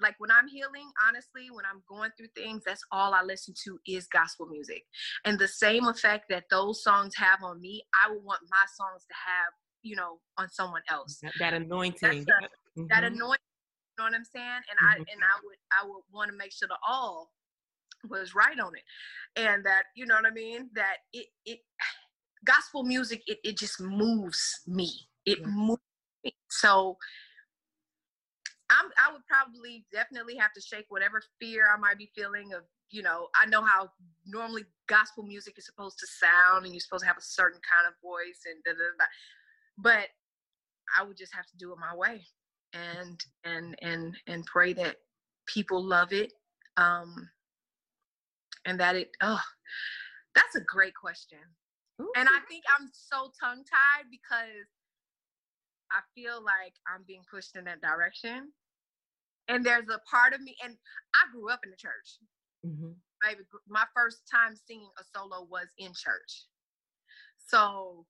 like 0.00 0.16
when 0.18 0.30
I'm 0.30 0.48
healing, 0.48 0.90
honestly, 1.06 1.48
when 1.50 1.64
I'm 1.64 1.82
going 1.88 2.10
through 2.16 2.28
things, 2.36 2.62
that's 2.66 2.84
all 2.90 3.14
I 3.14 3.22
listen 3.22 3.54
to 3.64 3.78
is 3.86 4.08
gospel 4.08 4.46
music. 4.46 4.82
And 5.24 5.38
the 5.38 5.46
same 5.46 5.86
effect 5.86 6.24
that 6.30 6.44
those 6.50 6.82
songs 6.82 7.14
have 7.16 7.38
on 7.44 7.60
me, 7.60 7.82
I 7.94 8.10
would 8.10 8.24
want 8.24 8.40
my 8.50 8.64
songs 8.76 9.04
to 9.06 9.14
have, 9.14 9.52
you 9.82 9.94
know, 9.94 10.18
on 10.38 10.48
someone 10.50 10.82
else. 10.90 11.20
that, 11.22 11.32
that 11.38 11.54
anointing. 11.54 11.98
That's 12.02 12.24
Mhm. 12.76 12.88
That 12.88 13.04
anointing, 13.04 13.18
you 13.20 13.94
know 13.98 14.04
what 14.04 14.14
I'm 14.14 14.24
saying? 14.24 14.62
And 14.70 14.78
I 14.80 14.94
Mhm. 14.96 15.06
and 15.12 15.22
I 15.22 15.40
would 15.44 15.58
I 15.70 15.86
would 15.86 16.02
want 16.10 16.30
to 16.30 16.36
make 16.36 16.52
sure 16.52 16.66
the 16.66 16.78
all 16.86 17.30
was 18.08 18.34
right 18.34 18.58
on 18.58 18.74
it. 18.74 18.82
And 19.36 19.64
that, 19.64 19.84
you 19.94 20.06
know 20.06 20.16
what 20.16 20.26
I 20.26 20.30
mean? 20.30 20.70
That 20.74 20.96
it 21.12 21.28
it 21.44 21.60
gospel 22.44 22.82
music, 22.82 23.22
it, 23.26 23.38
it 23.44 23.56
just 23.56 23.80
moves 23.80 24.60
me. 24.66 24.90
It 25.26 25.40
Yeah. 25.40 25.46
moves 25.46 25.82
me. 26.24 26.34
So 26.50 26.98
I'm, 28.70 28.90
I 28.98 29.12
would 29.12 29.26
probably 29.26 29.86
definitely 29.92 30.36
have 30.36 30.52
to 30.54 30.60
shake 30.60 30.86
whatever 30.88 31.22
fear 31.40 31.64
I 31.72 31.78
might 31.78 31.98
be 31.98 32.10
feeling 32.14 32.52
of, 32.54 32.62
you 32.90 33.02
know, 33.02 33.28
I 33.40 33.46
know 33.46 33.62
how 33.62 33.90
normally 34.26 34.64
gospel 34.86 35.24
music 35.24 35.58
is 35.58 35.66
supposed 35.66 35.98
to 35.98 36.06
sound 36.06 36.64
and 36.64 36.74
you're 36.74 36.80
supposed 36.80 37.02
to 37.02 37.08
have 37.08 37.18
a 37.18 37.22
certain 37.22 37.60
kind 37.70 37.86
of 37.86 37.94
voice 38.02 38.40
and 38.46 38.62
da 38.64 38.72
da 38.72 38.78
da. 38.98 39.04
But 39.78 40.08
I 40.98 41.02
would 41.02 41.16
just 41.16 41.34
have 41.34 41.46
to 41.46 41.56
do 41.56 41.72
it 41.72 41.78
my 41.78 41.94
way 41.94 42.26
and 42.72 43.20
and 43.44 43.76
and 43.82 44.16
and 44.26 44.46
pray 44.46 44.72
that 44.72 44.96
people 45.46 45.82
love 45.82 46.12
it. 46.12 46.32
Um 46.76 47.28
and 48.64 48.78
that 48.80 48.96
it 48.96 49.10
oh 49.20 49.40
that's 50.34 50.54
a 50.56 50.60
great 50.60 50.94
question. 50.94 51.38
And 52.16 52.28
I 52.28 52.40
think 52.48 52.64
I'm 52.78 52.88
so 52.92 53.32
tongue 53.40 53.64
tied 53.64 54.10
because 54.10 54.68
I 55.90 56.00
feel 56.14 56.42
like 56.42 56.74
I'm 56.86 57.04
being 57.06 57.24
pushed 57.30 57.56
in 57.56 57.64
that 57.64 57.80
direction. 57.80 58.52
And 59.48 59.64
there's 59.64 59.88
a 59.88 59.98
part 60.10 60.32
of 60.34 60.40
me, 60.40 60.56
and 60.62 60.78
I 61.14 61.30
grew 61.32 61.50
up 61.50 61.60
in 61.64 61.70
the 61.70 61.76
church. 61.76 62.18
Mhm. 62.64 62.96
Baby, 63.20 63.44
my 63.66 63.86
first 63.94 64.26
time 64.28 64.56
singing 64.56 64.90
a 64.98 65.04
solo 65.04 65.44
was 65.44 65.68
in 65.78 65.92
church. 65.94 66.48
So 67.38 68.06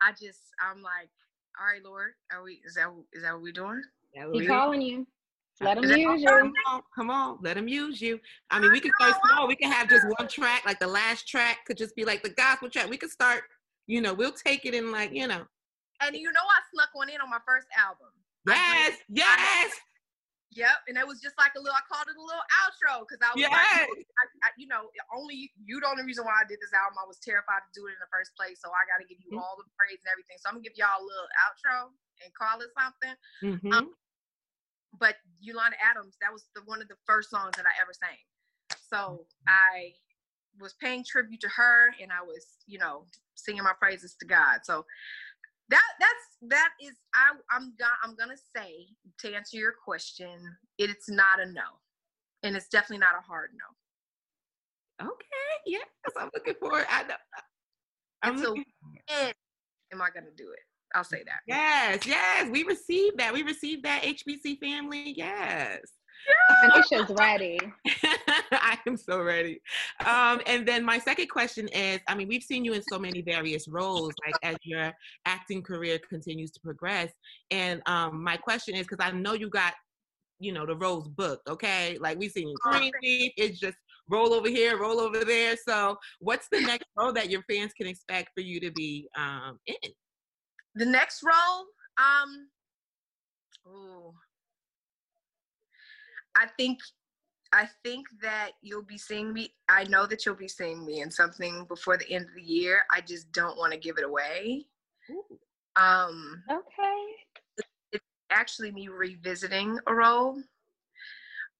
I 0.00 0.12
just, 0.12 0.52
I'm 0.60 0.82
like, 0.82 1.10
all 1.58 1.66
right, 1.66 1.82
Lord, 1.82 2.14
are 2.30 2.42
we? 2.42 2.54
Is 2.64 2.74
that 2.74 2.92
is 3.12 3.22
that 3.22 3.32
what 3.32 3.42
we're 3.42 3.52
doing? 3.52 3.82
That 4.14 4.30
what 4.30 4.42
He 4.42 4.46
calling 4.46 4.82
you. 4.82 5.06
Let 5.60 5.76
him 5.76 5.84
Is 5.84 5.90
that- 5.90 5.98
use 5.98 6.24
Come 6.24 6.46
you. 6.46 6.54
on, 6.66 6.82
come 6.94 7.10
on, 7.10 7.38
let 7.42 7.54
them 7.54 7.68
use 7.68 8.00
you. 8.00 8.18
I 8.50 8.58
mean, 8.58 8.72
we 8.72 8.80
could 8.80 8.92
start 8.98 9.14
small. 9.26 9.46
We 9.46 9.56
can 9.56 9.70
have 9.70 9.88
just 9.90 10.06
one 10.18 10.26
track, 10.26 10.64
like 10.64 10.78
the 10.80 10.86
last 10.88 11.28
track 11.28 11.66
could 11.66 11.76
just 11.76 11.94
be 11.94 12.04
like 12.04 12.22
the 12.22 12.30
gospel 12.30 12.70
track. 12.70 12.88
We 12.88 12.96
could 12.96 13.10
start, 13.10 13.44
you 13.86 14.00
know, 14.00 14.14
we'll 14.14 14.32
take 14.32 14.64
it 14.64 14.72
in 14.72 14.90
like, 14.90 15.12
you 15.12 15.28
know, 15.28 15.44
And 16.00 16.16
you 16.16 16.32
know, 16.32 16.40
I 16.40 16.58
snuck 16.72 16.88
one 16.94 17.10
in 17.10 17.20
on 17.20 17.28
my 17.28 17.40
first 17.44 17.68
album. 17.76 18.08
I 18.48 18.56
yes, 18.56 18.96
yes, 19.12 19.70
Yep, 20.52 20.88
and 20.88 20.96
it 20.98 21.06
was 21.06 21.20
just 21.20 21.36
like 21.38 21.52
a 21.54 21.60
little. 21.60 21.76
I 21.76 21.84
called 21.86 22.08
it 22.10 22.16
a 22.16 22.24
little 22.24 22.42
outro 22.64 23.04
because 23.06 23.20
I 23.22 23.30
was 23.30 23.38
yes. 23.38 23.52
like, 23.52 24.02
I, 24.18 24.24
I, 24.42 24.50
you 24.58 24.66
know, 24.66 24.88
only 25.14 25.52
you 25.62 25.78
the 25.78 25.86
only 25.86 26.02
reason 26.02 26.24
why 26.26 26.40
I 26.42 26.48
did 26.48 26.58
this 26.58 26.72
album. 26.74 26.98
I 26.98 27.06
was 27.06 27.20
terrified 27.22 27.62
to 27.68 27.70
do 27.76 27.86
it 27.86 27.94
in 27.94 28.00
the 28.02 28.08
first 28.10 28.32
place, 28.34 28.58
so 28.58 28.72
I 28.72 28.82
got 28.90 28.98
to 28.98 29.06
give 29.06 29.20
you 29.22 29.36
Mhm. 29.36 29.44
all 29.44 29.54
the 29.60 29.68
praise 29.78 30.00
and 30.02 30.10
everything. 30.10 30.40
So 30.42 30.48
I'm 30.50 30.58
gonna 30.58 30.66
give 30.66 30.74
y'all 30.74 30.98
a 30.98 31.06
little 31.06 31.28
outro 31.46 31.94
and 32.24 32.32
call 32.34 32.58
it 32.64 32.72
something. 32.74 33.14
Mhm. 33.46 33.70
But 33.70 33.84
Yolanda 35.40 35.76
Adams, 35.82 36.16
that 36.20 36.32
was 36.32 36.44
the 36.54 36.62
one 36.64 36.82
of 36.82 36.88
the 36.88 36.96
first 37.06 37.30
songs 37.30 37.52
that 37.56 37.66
I 37.66 37.74
ever 37.80 37.92
sang. 37.92 38.18
So 38.88 38.96
mm-hmm. 38.96 39.48
I 39.48 39.92
was 40.60 40.74
paying 40.80 41.04
tribute 41.04 41.40
to 41.40 41.48
her, 41.48 41.90
and 42.00 42.12
I 42.12 42.22
was, 42.22 42.46
you 42.66 42.78
know, 42.78 43.04
singing 43.34 43.62
my 43.62 43.72
praises 43.80 44.16
to 44.20 44.26
God. 44.26 44.60
So 44.64 44.84
that 45.70 45.82
that's 45.98 46.50
that 46.50 46.70
is 46.82 46.94
I 47.14 47.32
I'm 47.50 47.74
go- 47.78 47.98
I'm 48.02 48.16
gonna 48.16 48.36
say 48.56 48.86
to 49.20 49.34
answer 49.34 49.56
your 49.56 49.72
question, 49.84 50.36
it's 50.78 51.08
not 51.08 51.40
a 51.40 51.46
no, 51.46 51.78
and 52.42 52.56
it's 52.56 52.68
definitely 52.68 52.98
not 52.98 53.14
a 53.16 53.22
hard 53.22 53.50
no. 53.54 55.06
Okay, 55.06 55.60
yes, 55.66 55.86
I'm 56.18 56.30
looking 56.34 56.54
forward. 56.60 56.86
I 56.90 57.04
know. 57.04 57.14
I'm 58.22 58.34
It's 58.34 58.42
a 58.42 58.48
looking, 58.48 58.64
And 59.08 59.34
am 59.92 60.02
I 60.02 60.10
gonna 60.10 60.34
do 60.36 60.50
it? 60.52 60.69
I'll 60.94 61.04
say 61.04 61.22
that. 61.24 61.40
yes, 61.46 62.06
yes, 62.06 62.48
we 62.50 62.64
received 62.64 63.18
that. 63.18 63.32
We 63.32 63.42
received 63.42 63.84
that 63.84 64.02
HBC 64.02 64.58
family. 64.58 65.14
Yes. 65.16 65.80
Anisha's 66.64 67.10
ready. 67.18 67.58
I 68.52 68.78
am 68.86 68.96
so 68.96 69.22
ready. 69.22 69.60
Um, 70.04 70.40
and 70.46 70.66
then 70.66 70.84
my 70.84 70.98
second 70.98 71.28
question 71.28 71.68
is 71.68 72.00
I 72.08 72.14
mean, 72.14 72.28
we've 72.28 72.42
seen 72.42 72.64
you 72.64 72.72
in 72.72 72.82
so 72.90 72.98
many 72.98 73.22
various 73.22 73.68
roles, 73.68 74.12
like 74.26 74.34
as 74.42 74.56
your 74.62 74.92
acting 75.26 75.62
career 75.62 75.98
continues 76.08 76.50
to 76.52 76.60
progress. 76.60 77.10
And 77.50 77.82
um, 77.86 78.22
my 78.22 78.36
question 78.36 78.74
is 78.74 78.86
because 78.86 79.04
I 79.04 79.10
know 79.12 79.32
you 79.32 79.48
got, 79.48 79.74
you 80.38 80.52
know, 80.52 80.66
the 80.66 80.76
roles 80.76 81.08
booked, 81.08 81.48
okay? 81.48 81.96
Like 81.98 82.18
we've 82.18 82.32
seen 82.32 82.48
you 82.48 82.56
Green 82.60 82.92
Leaf, 83.02 83.32
it's 83.36 83.58
just 83.58 83.76
roll 84.08 84.34
over 84.34 84.48
here, 84.48 84.78
roll 84.78 85.00
over 85.00 85.24
there. 85.24 85.56
So, 85.56 85.96
what's 86.18 86.48
the 86.50 86.60
next 86.60 86.88
role 86.96 87.12
that 87.12 87.30
your 87.30 87.42
fans 87.50 87.72
can 87.72 87.86
expect 87.86 88.30
for 88.34 88.40
you 88.40 88.60
to 88.60 88.70
be 88.70 89.08
um, 89.16 89.58
in? 89.66 89.76
The 90.74 90.86
next 90.86 91.22
role, 91.22 91.66
um, 91.98 92.48
ooh, 93.66 94.14
I 96.36 96.46
think, 96.56 96.78
I 97.52 97.68
think 97.82 98.06
that 98.22 98.52
you'll 98.62 98.84
be 98.84 98.98
seeing 98.98 99.32
me. 99.32 99.52
I 99.68 99.84
know 99.84 100.06
that 100.06 100.24
you'll 100.24 100.36
be 100.36 100.48
seeing 100.48 100.86
me 100.86 101.00
in 101.00 101.10
something 101.10 101.64
before 101.66 101.96
the 101.96 102.10
end 102.10 102.26
of 102.26 102.34
the 102.34 102.42
year. 102.42 102.82
I 102.92 103.00
just 103.00 103.32
don't 103.32 103.58
want 103.58 103.72
to 103.72 103.78
give 103.78 103.98
it 103.98 104.04
away. 104.04 104.66
Um, 105.76 106.42
Okay. 106.50 107.06
It's 107.92 108.04
actually, 108.30 108.70
me 108.70 108.88
revisiting 108.88 109.78
a 109.88 109.94
role. 109.94 110.40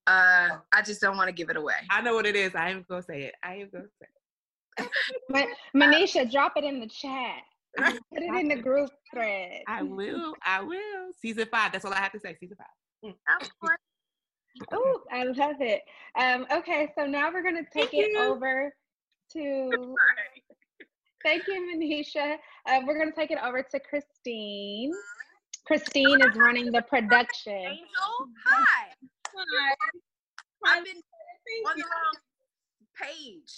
Uh, 0.07 0.59
I 0.73 0.83
just 0.83 1.01
don't 1.01 1.17
want 1.17 1.29
to 1.29 1.33
give 1.33 1.51
it 1.51 1.57
away. 1.57 1.75
I 1.91 2.01
know 2.01 2.15
what 2.15 2.27
it 2.27 2.37
is. 2.37 2.55
I 2.55 2.71
am 2.71 2.85
gonna 2.89 3.03
say 3.03 3.23
it. 3.23 3.35
I 3.43 3.57
am 3.57 3.71
gonna 3.71 3.85
say. 4.01 4.89
Ma- 5.29 5.47
Manisha, 5.87 6.31
drop 6.31 6.55
it 6.57 6.65
in 6.65 6.81
the 6.81 6.87
chat. 6.87 7.43
It. 7.75 8.01
Put 8.13 8.23
it 8.23 8.41
in 8.41 8.49
the 8.49 8.57
group 8.57 8.91
thread. 9.13 9.63
I 9.69 9.83
will. 9.83 10.35
I 10.45 10.63
will. 10.63 11.13
Season 11.21 11.47
five. 11.51 11.73
That's 11.73 11.85
all 11.85 11.93
I 11.93 11.99
have 11.99 12.13
to 12.13 12.21
say. 12.21 12.37
Season 12.39 12.57
five. 12.57 13.15
Of 13.41 13.51
course. 13.61 13.79
Oh, 14.73 15.01
I 15.13 15.25
love 15.25 15.57
it. 15.61 15.83
Um, 16.19 16.47
okay, 16.53 16.91
so 16.99 17.07
now 17.07 17.33
we're 17.33 17.43
gonna 17.43 17.63
take 17.73 17.91
Thank 17.91 18.05
it 18.05 18.11
you. 18.13 18.19
over 18.19 18.73
to. 19.33 19.95
Thank 21.23 21.47
you, 21.47 21.75
Manisha. 21.75 22.37
Uh, 22.67 22.81
we're 22.87 22.99
gonna 22.99 23.13
take 23.13 23.31
it 23.31 23.39
over 23.43 23.63
to 23.63 23.81
Christine. 23.81 24.93
Christine 25.67 26.21
is 26.23 26.35
running 26.37 26.73
the 26.73 26.83
production. 26.83 27.53
Angel, 27.53 27.85
hi. 28.45 28.89
hi. 29.35 29.75
I've 30.67 30.85
been 30.85 30.95
on 31.67 31.77
the 31.77 31.85
wrong 31.85 32.17
page. 33.01 33.57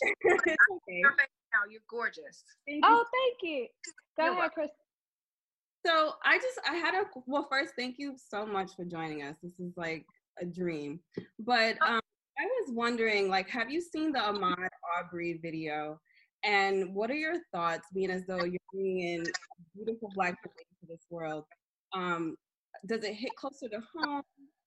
Your 1.53 1.61
now, 1.61 1.71
you're 1.71 1.83
gorgeous. 1.89 2.45
Oh, 2.83 3.05
thank 3.13 3.43
you. 3.43 3.67
Go 4.17 4.25
You're 4.25 4.39
ahead. 4.39 4.53
Chris. 4.53 4.71
So 5.85 6.13
I 6.25 6.39
just 6.39 6.61
I 6.69 6.75
had 6.75 6.95
a 6.95 7.05
well 7.27 7.49
first 7.51 7.73
thank 7.77 7.97
you 7.99 8.15
so 8.17 8.47
much 8.47 8.71
for 8.77 8.85
joining 8.85 9.23
us. 9.23 9.37
This 9.43 9.59
is 9.59 9.73
like 9.77 10.05
a 10.41 10.45
dream. 10.45 11.01
But 11.41 11.77
um, 11.83 12.01
I 12.39 12.45
was 12.45 12.73
wondering 12.73 13.29
like 13.29 13.49
have 13.49 13.71
you 13.71 13.81
seen 13.81 14.13
the 14.13 14.21
Ahmaud 14.21 14.69
Arbery 14.97 15.41
video? 15.43 15.99
And 16.45 16.95
what 16.95 17.11
are 17.11 17.17
your 17.17 17.37
thoughts 17.53 17.89
being 17.95 18.11
as 18.11 18.27
though 18.27 18.45
you're 18.45 18.59
bringing 18.73 19.01
in 19.01 19.23
a 19.23 19.77
beautiful 19.77 20.11
black 20.15 20.37
woman 20.45 20.57
into 20.83 20.93
this 20.93 21.07
world? 21.11 21.45
Um, 21.95 22.37
does 22.87 23.05
it 23.05 23.15
hit 23.15 23.31
closer 23.37 23.69
to 23.69 23.81
home 23.95 24.23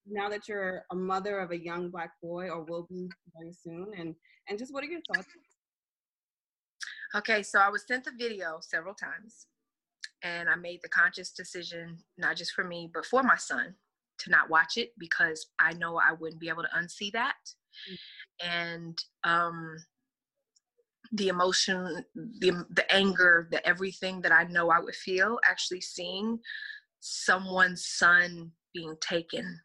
now 0.08 0.30
that 0.30 0.48
you're 0.48 0.84
a 0.92 0.96
mother 0.96 1.40
of 1.40 1.52
a 1.52 1.62
young 1.62 1.90
black 1.90 2.12
boy 2.22 2.50
or 2.50 2.64
will 2.64 2.88
be 2.90 3.10
very 3.38 3.54
soon? 3.54 3.88
And 3.98 4.16
and 4.50 4.60
just 4.60 4.74
what 4.74 4.84
are 4.84 4.88
your 4.88 5.02
thoughts? 5.14 5.28
Okay, 7.14 7.44
so 7.44 7.60
I 7.60 7.70
was 7.70 7.86
sent 7.88 8.06
the 8.06 8.12
video 8.18 8.58
several 8.62 8.94
times, 8.94 9.48
and 10.24 10.50
I 10.50 10.56
made 10.56 10.80
the 10.82 10.90
conscious 10.90 11.32
decision, 11.32 11.98
not 12.18 12.36
just 12.36 12.54
for 12.54 12.64
me, 12.64 12.90
but 12.94 13.06
for 13.06 13.24
my 13.24 13.38
son, 13.38 13.76
to 14.20 14.30
not 14.32 14.50
watch 14.50 14.78
it 14.78 14.92
because 14.98 15.48
I 15.60 15.74
know 15.74 15.98
I 15.98 16.14
wouldn't 16.14 16.42
be 16.42 16.50
able 16.50 16.64
to 16.64 16.70
unsee 16.78 17.12
that. 17.14 17.36
And 18.44 18.98
um, 19.24 19.78
the 21.12 21.28
emotion, 21.30 22.04
the 22.16 22.66
the 22.72 22.92
anger, 22.94 23.48
the 23.52 23.66
everything 23.68 24.22
that 24.22 24.32
I 24.32 24.44
know 24.46 24.70
I 24.70 24.80
would 24.80 24.96
feel 24.96 25.40
actually 25.46 25.82
seeing 25.82 26.40
someone's 27.00 27.86
son 27.86 28.52
being 28.74 28.96
taken, 29.02 29.60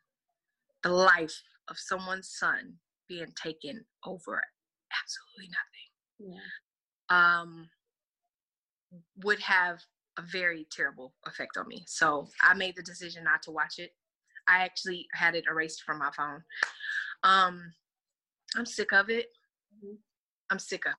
the 0.83 0.91
life 0.91 1.43
of 1.69 1.79
someone's 1.79 2.31
son 2.39 2.75
being 3.09 3.33
taken 3.43 3.85
over 4.05 4.41
absolutely 5.03 5.51
nothing. 5.51 6.35
Yeah. 6.35 6.41
Um, 7.11 7.69
would 9.23 9.41
have 9.41 9.81
a 10.19 10.23
very 10.23 10.67
terrible 10.71 11.15
effect 11.27 11.57
on 11.57 11.69
me. 11.69 11.85
So 11.87 12.29
I 12.43 12.55
made 12.55 12.77
the 12.77 12.83
decision 12.83 13.25
not 13.25 13.43
to 13.45 13.51
watch 13.51 13.79
it. 13.79 13.93
I 14.49 14.65
actually 14.65 15.07
had 15.15 15.35
it 15.35 15.45
erased 15.49 15.83
from 15.83 15.99
my 15.99 16.11
phone. 16.17 16.43
Um, 17.23 17.73
I'm 18.57 18.67
sick 18.67 18.93
of 18.93 19.11
it. 19.11 19.29
Mhm. 19.77 19.99
I'm 20.51 20.59
sick 20.59 20.87
of. 20.87 20.95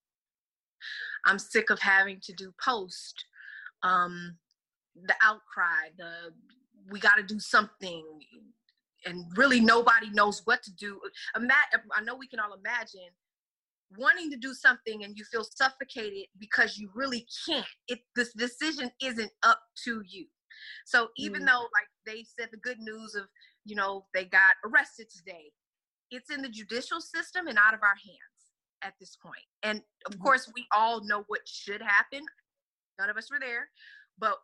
I'm 1.25 1.39
sick 1.39 1.69
of 1.69 1.79
having 1.79 2.19
to 2.21 2.33
do 2.33 2.53
post, 2.63 3.25
um, 3.83 4.39
the 4.95 5.15
outcry, 5.21 5.89
the 5.97 6.33
we 6.89 6.99
got 6.99 7.15
to 7.15 7.23
do 7.23 7.39
something, 7.39 8.03
and 9.05 9.37
really 9.37 9.59
nobody 9.59 10.09
knows 10.09 10.41
what 10.45 10.63
to 10.63 10.71
do. 10.73 10.99
Ima- 11.35 11.53
I 11.93 12.01
know 12.01 12.15
we 12.15 12.27
can 12.27 12.39
all 12.39 12.53
imagine 12.53 13.09
wanting 13.97 14.29
to 14.31 14.37
do 14.37 14.53
something 14.53 15.03
and 15.03 15.17
you 15.17 15.23
feel 15.25 15.43
suffocated 15.43 16.27
because 16.39 16.77
you 16.77 16.89
really 16.93 17.27
can't. 17.45 17.65
It 17.87 17.99
this 18.15 18.33
decision 18.33 18.91
isn't 19.01 19.31
up 19.43 19.59
to 19.85 20.01
you. 20.07 20.27
So 20.85 21.09
even 21.17 21.43
Mm. 21.43 21.47
though 21.47 21.69
like 21.73 21.89
they 22.05 22.23
said 22.23 22.49
the 22.51 22.57
good 22.57 22.79
news 22.79 23.15
of 23.15 23.25
you 23.65 23.75
know 23.75 24.05
they 24.13 24.25
got 24.25 24.55
arrested 24.65 25.09
today, 25.09 25.51
it's 26.09 26.29
in 26.29 26.41
the 26.41 26.49
judicial 26.49 27.01
system 27.01 27.47
and 27.47 27.57
out 27.57 27.73
of 27.73 27.81
our 27.83 27.95
hands 27.95 28.53
at 28.81 28.93
this 28.99 29.15
point. 29.15 29.45
And 29.63 29.83
of 30.05 30.13
Mhm. 30.13 30.21
course 30.21 30.51
we 30.55 30.67
all 30.75 31.03
know 31.03 31.23
what 31.27 31.47
should 31.47 31.81
happen. 31.81 32.25
None 32.99 33.09
of 33.09 33.17
us 33.17 33.29
were 33.31 33.39
there, 33.39 33.69
but 34.17 34.37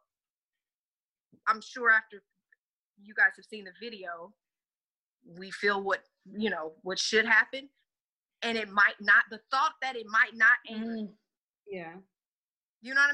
I'm 1.47 1.61
sure 1.61 1.89
after 1.91 2.23
you 3.01 3.13
guys 3.13 3.31
have 3.37 3.45
seen 3.45 3.65
the 3.65 3.71
video, 3.79 4.33
we 5.25 5.51
feel 5.51 5.81
what 5.83 6.03
you 6.25 6.49
know 6.49 6.73
what 6.81 6.99
should 6.99 7.25
happen 7.25 7.69
and 8.41 8.57
it 8.57 8.69
might 8.69 8.95
not 9.01 9.23
the 9.31 9.39
thought 9.51 9.73
that 9.81 9.95
it 9.95 10.05
might 10.07 10.35
not 10.35 10.57
anger 10.69 10.85
Mm. 10.85 11.13
Yeah. 11.69 11.93
you 12.81 12.93
know 12.93 13.01
what 13.01 13.05